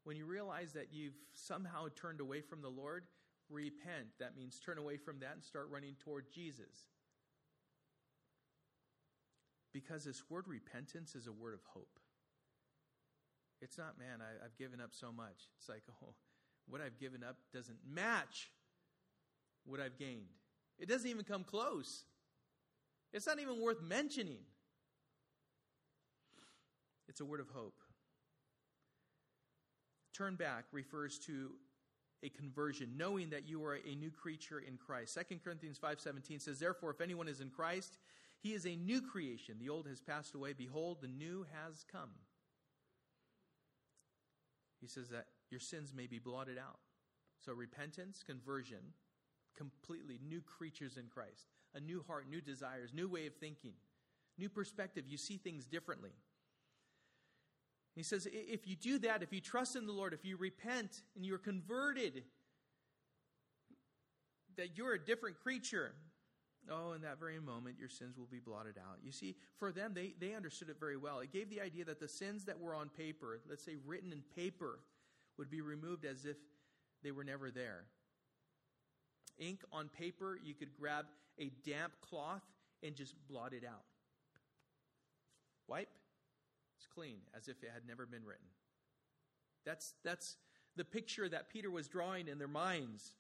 [0.04, 3.04] When you realize that you've somehow turned away from the Lord,
[3.50, 4.08] repent.
[4.18, 6.88] That means turn away from that and start running toward Jesus.
[9.80, 12.00] Because this word repentance is a word of hope.
[13.60, 15.48] It's not, man, I, have given up so much.
[15.56, 16.14] It's like, oh,
[16.68, 18.50] what I've given up doesn't match
[19.64, 20.26] what I've gained.
[20.78, 22.04] It doesn't even come close.
[23.12, 24.40] It's not even worth mentioning.
[27.08, 27.80] It's a word of hope.
[30.12, 31.52] Turn back refers to
[32.24, 35.14] a conversion, knowing that you are a new creature in Christ.
[35.14, 37.96] 2 Corinthians 5:17 says, "Therefore if anyone is in Christ,
[38.40, 39.56] he is a new creation.
[39.58, 42.10] The old has passed away; behold, the new has come."
[44.80, 46.78] He says that your sins may be blotted out.
[47.44, 48.94] So repentance, conversion,
[49.56, 51.48] completely new creatures in Christ.
[51.74, 53.74] A new heart, new desires, new way of thinking,
[54.38, 55.04] new perspective.
[55.06, 56.12] You see things differently.
[57.94, 61.02] He says, if you do that, if you trust in the Lord, if you repent
[61.16, 62.22] and you're converted,
[64.56, 65.92] that you're a different creature.
[66.70, 68.98] Oh, in that very moment, your sins will be blotted out.
[69.02, 71.20] You see, for them, they, they understood it very well.
[71.20, 74.22] It gave the idea that the sins that were on paper, let's say written in
[74.36, 74.80] paper,
[75.38, 76.36] would be removed as if
[77.02, 77.84] they were never there.
[79.38, 81.06] Ink on paper, you could grab
[81.38, 82.42] a damp cloth
[82.82, 83.84] and just blot it out.
[85.68, 85.88] Wipe,
[86.76, 88.46] it's clean, as if it had never been written.
[89.64, 90.36] That's, that's
[90.76, 93.14] the picture that Peter was drawing in their minds.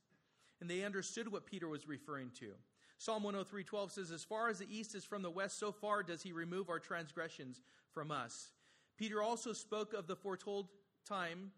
[0.60, 2.52] And they understood what Peter was referring to.
[2.98, 6.22] Psalm 103:12 says, As far as the east is from the west, so far does
[6.22, 8.50] he remove our transgressions from us.
[8.96, 10.68] Peter also spoke of the foretold
[11.08, 11.52] time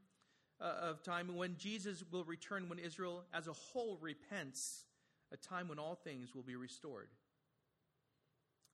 [0.61, 4.85] uh, of time when Jesus will return when Israel as a whole repents,
[5.33, 7.09] a time when all things will be restored.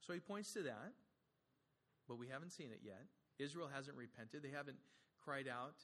[0.00, 0.92] So he points to that,
[2.08, 3.06] but we haven't seen it yet.
[3.38, 4.42] Israel hasn't repented.
[4.42, 4.78] They haven't
[5.24, 5.76] cried out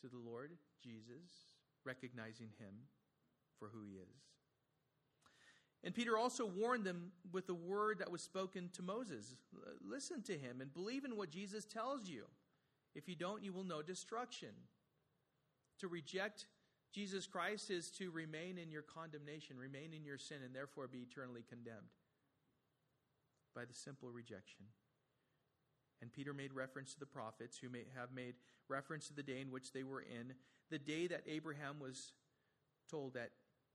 [0.00, 1.52] to the Lord Jesus,
[1.84, 2.74] recognizing him
[3.58, 4.41] for who he is.
[5.84, 9.36] And Peter also warned them with the word that was spoken to Moses
[9.84, 12.24] listen to him and believe in what Jesus tells you.
[12.94, 14.50] If you don't, you will know destruction.
[15.80, 16.46] To reject
[16.92, 20.98] Jesus Christ is to remain in your condemnation, remain in your sin, and therefore be
[20.98, 21.90] eternally condemned
[23.54, 24.66] by the simple rejection.
[26.00, 28.34] And Peter made reference to the prophets who may have made
[28.68, 30.34] reference to the day in which they were in,
[30.70, 32.12] the day that Abraham was
[32.90, 33.30] told that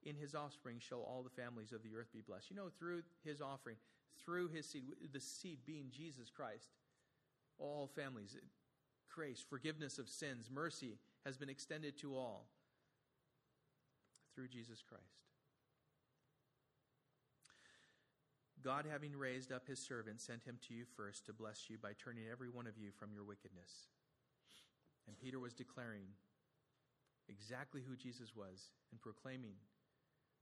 [0.08, 2.50] in his offspring shall all the families of the earth be blessed.
[2.50, 3.76] You know, through his offering,
[4.24, 6.70] through his seed, the seed being Jesus Christ,
[7.60, 8.38] all families,
[9.14, 12.48] grace, forgiveness of sins, mercy has been extended to all
[14.34, 15.04] through Jesus Christ.
[18.64, 21.92] God, having raised up his servant, sent him to you first to bless you by
[22.02, 23.88] turning every one of you from your wickedness.
[25.08, 26.08] And Peter was declaring
[27.30, 29.54] exactly who Jesus was and proclaiming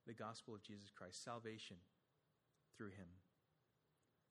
[0.05, 1.77] the gospel of Jesus Christ, salvation
[2.77, 3.07] through him.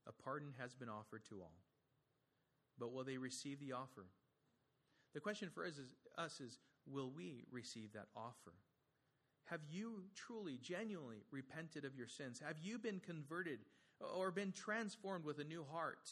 [0.07, 1.59] A pardon has been offered to all.
[2.79, 4.07] But will they receive the offer?
[5.14, 8.53] The question for us is, us is will we receive that offer?
[9.47, 12.43] Have you truly, genuinely repented of your sins?
[12.45, 13.61] Have you been converted
[14.16, 16.11] or been transformed with a new heart?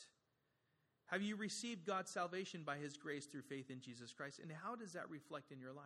[1.07, 4.39] Have you received God's salvation by His grace through faith in Jesus Christ?
[4.39, 5.85] And how does that reflect in your life?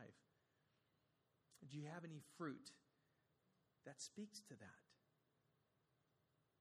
[1.71, 2.71] Do you have any fruit
[3.87, 4.83] that speaks to that?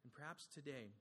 [0.03, 0.93] And perhaps today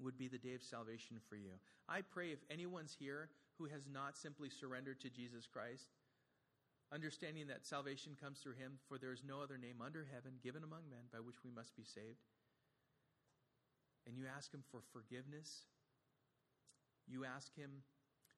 [0.00, 1.60] would be the day of salvation for you.
[1.88, 3.28] I pray if anyone's here
[3.58, 5.88] who has not simply surrendered to Jesus Christ,
[6.92, 10.64] understanding that salvation comes through him, for there is no other name under heaven given
[10.64, 12.24] among men by which we must be saved.
[14.06, 15.66] And you ask him for forgiveness,
[17.06, 17.82] you ask him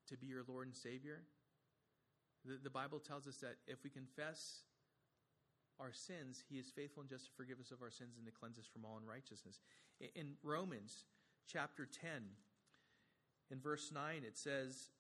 [0.08, 1.22] to be your Lord and Savior.
[2.44, 4.62] The, the Bible tells us that if we confess
[5.80, 8.32] our sins, he is faithful and just to forgive us of our sins and to
[8.32, 9.60] cleanse us from all unrighteousness.
[10.14, 11.04] In Romans
[11.46, 12.10] chapter 10,
[13.50, 14.90] in verse 9, it says,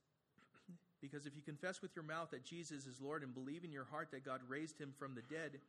[1.00, 3.84] Because if you confess with your mouth that Jesus is Lord and believe in your
[3.84, 5.60] heart that God raised him from the dead,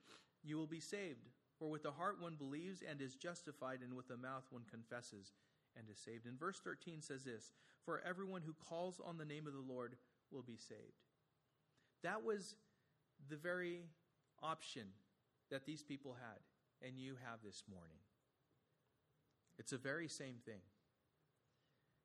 [0.44, 1.30] you will be saved.
[1.60, 5.34] For with the heart one believes and is justified, and with the mouth one confesses
[5.78, 6.26] and is saved.
[6.26, 7.52] And verse 13 says this
[7.86, 9.96] For everyone who calls on the name of the Lord
[10.32, 11.06] will be saved.
[12.04, 12.56] That was
[13.30, 13.84] the very
[14.42, 14.88] option
[15.50, 17.98] that these people had, and you have this morning.
[19.60, 20.62] It's the very same thing.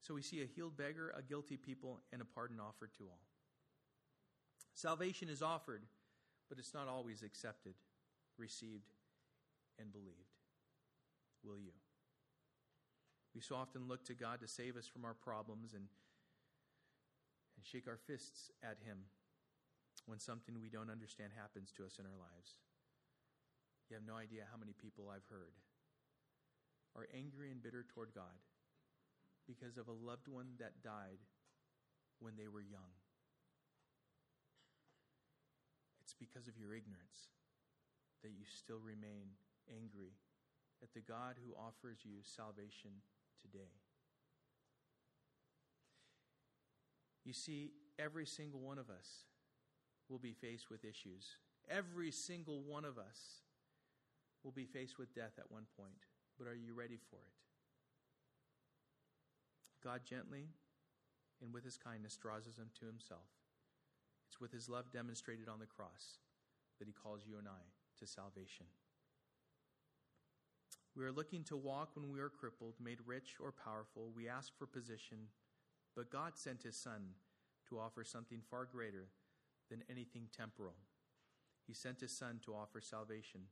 [0.03, 3.20] So we see a healed beggar, a guilty people, and a pardon offered to all.
[4.74, 5.82] Salvation is offered,
[6.49, 7.74] but it's not always accepted,
[8.39, 8.93] received,
[9.78, 10.37] and believed.
[11.43, 11.72] Will you?
[13.34, 15.84] We so often look to God to save us from our problems and,
[17.57, 18.99] and shake our fists at Him
[20.07, 22.57] when something we don't understand happens to us in our lives.
[23.91, 25.55] You have no idea how many people I've heard
[26.95, 28.39] are angry and bitter toward God
[29.47, 31.23] because of a loved one that died
[32.19, 32.91] when they were young.
[36.03, 37.35] It's because of your ignorance
[38.23, 39.35] that you still remain
[39.71, 40.15] angry
[40.83, 43.03] at the God who offers you salvation
[43.41, 43.75] today.
[47.25, 49.27] You see, every single one of us
[50.09, 51.37] will be faced with issues.
[51.69, 53.43] Every single one of us
[54.45, 56.07] will be faced with death at one point.
[56.39, 57.35] But are you ready for it?
[59.83, 60.47] God gently
[61.43, 63.29] and with his kindness draws us unto himself.
[64.29, 66.19] It's with his love demonstrated on the cross
[66.79, 67.63] that he calls you and I
[68.01, 68.67] to salvation.
[70.97, 74.13] We are looking to walk when we are crippled, made rich or powerful.
[74.17, 75.29] We ask for position,
[75.95, 77.15] but God sent his Son
[77.69, 79.09] to offer something far greater
[79.71, 80.77] than anything temporal.
[81.67, 83.43] He sent his Son to offer salvation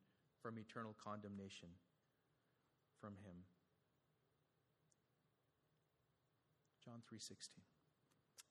[0.40, 1.68] from eternal condemnation
[3.00, 3.44] from him.
[6.84, 7.64] John 3:16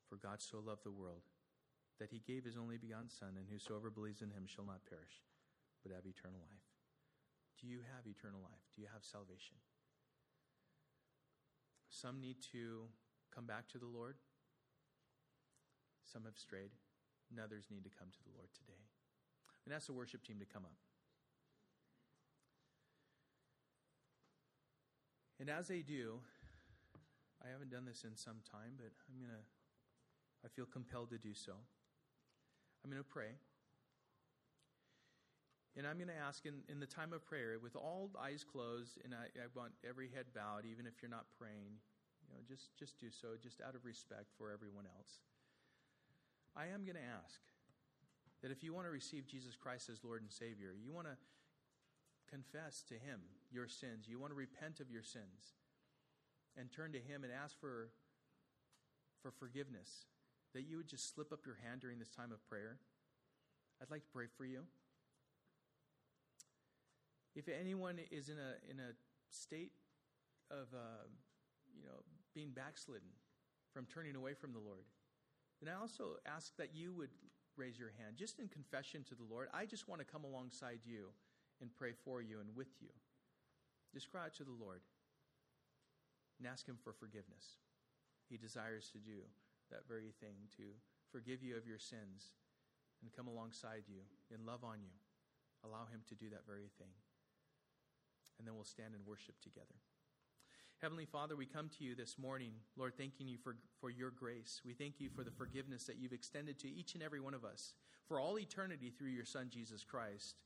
[0.10, 1.24] For God so loved the world
[2.00, 5.24] that he gave his only begotten son and whosoever believes in him shall not perish
[5.84, 6.66] but have eternal life.
[7.62, 8.66] Do you have eternal life?
[8.76, 9.58] Do you have salvation?
[11.90, 12.90] Some need to
[13.34, 14.18] come back to the Lord.
[16.04, 16.72] Some have strayed
[17.34, 18.86] and others need to come to the Lord today.
[19.66, 20.78] And ask the worship team to come up.
[25.42, 26.22] And as they do,
[27.42, 29.44] I haven't done this in some time, but I'm going to,
[30.46, 31.58] I feel compelled to do so.
[32.84, 33.34] I'm going to pray.
[35.76, 39.02] And I'm going to ask in, in the time of prayer, with all eyes closed,
[39.04, 41.82] and I, I want every head bowed, even if you're not praying,
[42.22, 45.20] you know, just, just do so, just out of respect for everyone else.
[46.56, 47.42] I am going to ask
[48.42, 51.18] that if you want to receive Jesus Christ as Lord and Savior, you want to
[52.30, 55.58] confess to Him your sins, you want to repent of your sins,
[56.58, 57.90] and turn to Him and ask for,
[59.22, 60.06] for forgiveness,
[60.54, 62.78] that you would just slip up your hand during this time of prayer.
[63.82, 64.62] I'd like to pray for you.
[67.36, 68.94] If anyone is in a, in a
[69.32, 69.72] state
[70.52, 71.10] of, uh,
[71.76, 72.04] you know,
[72.36, 73.10] being backslidden
[73.74, 74.86] from turning away from the Lord,
[75.68, 77.10] then I also ask that you would
[77.56, 79.48] raise your hand just in confession to the Lord.
[79.54, 81.14] I just want to come alongside you
[81.62, 82.90] and pray for you and with you.
[83.94, 84.82] Just cry out to the Lord
[86.40, 87.62] and ask Him for forgiveness.
[88.30, 89.22] He desires to do
[89.70, 90.64] that very thing, to
[91.12, 92.34] forgive you of your sins
[93.02, 94.02] and come alongside you
[94.34, 94.98] and love on you.
[95.64, 96.92] Allow Him to do that very thing.
[98.40, 99.78] And then we'll stand and worship together.
[100.84, 104.60] Heavenly Father, we come to you this morning, Lord, thanking you for, for your grace.
[104.66, 107.46] We thank you for the forgiveness that you've extended to each and every one of
[107.46, 107.76] us
[108.06, 110.42] for all eternity through your Son, Jesus Christ.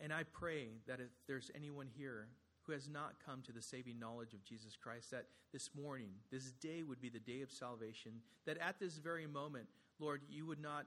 [0.00, 2.28] And I pray that if there's anyone here
[2.62, 6.52] who has not come to the saving knowledge of Jesus Christ, that this morning, this
[6.52, 8.12] day would be the day of salvation,
[8.46, 9.66] that at this very moment,
[9.98, 10.86] Lord, you would not,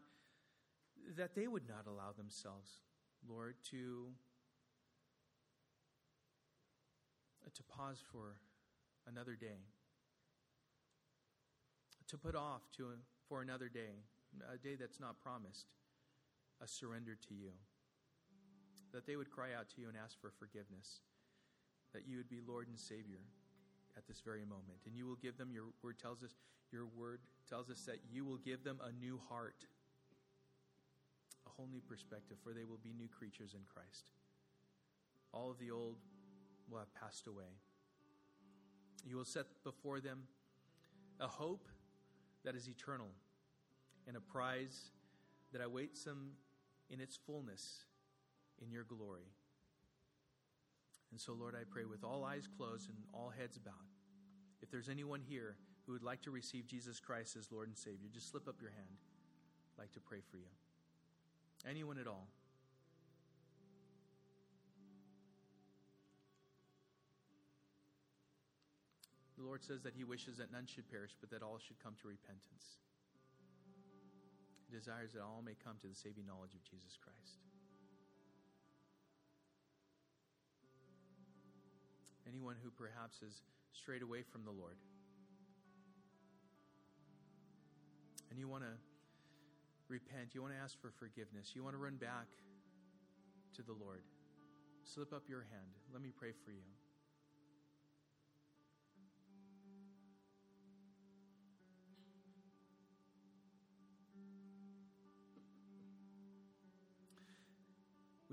[1.18, 2.70] that they would not allow themselves,
[3.28, 4.06] Lord, to,
[7.56, 8.38] to pause for
[9.08, 9.64] another day,
[12.08, 12.90] to put off to,
[13.28, 14.04] for another day,
[14.54, 15.68] a day that's not promised,
[16.62, 17.52] a surrender to you,
[18.94, 21.02] that they would cry out to you and ask for forgiveness
[21.94, 23.24] that you would be Lord and Savior
[23.98, 24.84] at this very moment.
[24.86, 26.36] And you will give them, your word tells us,
[26.72, 29.64] your word tells us that you will give them a new heart,
[31.48, 34.12] a whole new perspective, for they will be new creatures in Christ.
[35.32, 35.96] All of the old
[36.70, 37.60] will have passed away.
[39.06, 40.24] You will set before them
[41.20, 41.68] a hope
[42.44, 43.10] that is eternal
[44.08, 44.92] and a prize
[45.52, 46.32] that awaits them
[46.90, 47.86] in its fullness
[48.62, 49.30] in your glory.
[51.12, 53.74] And so, Lord, I pray with all eyes closed and all heads bowed.
[54.62, 55.56] If there's anyone here
[55.86, 58.72] who would like to receive Jesus Christ as Lord and Savior, just slip up your
[58.72, 58.98] hand.
[59.78, 60.50] I'd like to pray for you.
[61.68, 62.28] Anyone at all.
[69.38, 71.96] The Lord says that He wishes that none should perish, but that all should come
[72.02, 72.80] to repentance.
[74.68, 77.46] He desires that all may come to the saving knowledge of Jesus Christ.
[82.36, 84.76] anyone who perhaps has strayed away from the Lord.
[88.30, 88.76] And you want to
[89.88, 92.28] repent, you want to ask for forgiveness, you want to run back
[93.56, 94.04] to the Lord.
[94.84, 95.72] Slip up your hand.
[95.94, 96.68] Let me pray for you.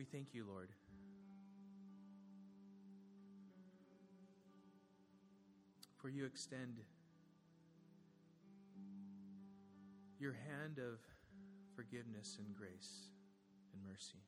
[0.03, 0.69] We thank you, Lord.
[6.01, 6.81] for you extend
[10.19, 10.99] your hand of
[11.77, 13.11] forgiveness and grace
[13.73, 14.19] and mercy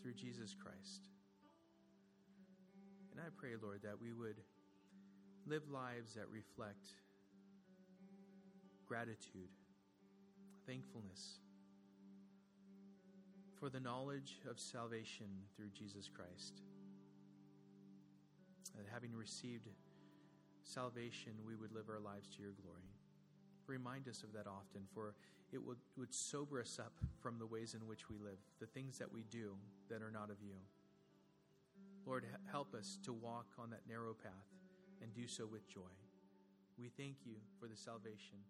[0.00, 1.10] through Jesus Christ.
[3.12, 4.40] And I pray, Lord, that we would
[5.46, 6.86] live lives that reflect
[8.88, 9.50] gratitude,
[10.66, 11.40] thankfulness
[13.64, 15.24] for the knowledge of salvation
[15.56, 16.60] through Jesus Christ
[18.76, 19.68] that having received
[20.64, 22.92] salvation, we would live our lives to your glory.
[23.66, 25.14] Remind us of that often, for
[25.50, 26.92] it would, would sober us up
[27.22, 29.56] from the ways in which we live, the things that we do
[29.88, 30.60] that are not of you.
[32.04, 34.52] Lord, help us to walk on that narrow path
[35.00, 35.94] and do so with joy.
[36.78, 38.44] We thank you for the salvation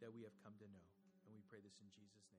[0.00, 0.86] that we have come to know,
[1.22, 2.35] and we pray this in Jesus' name.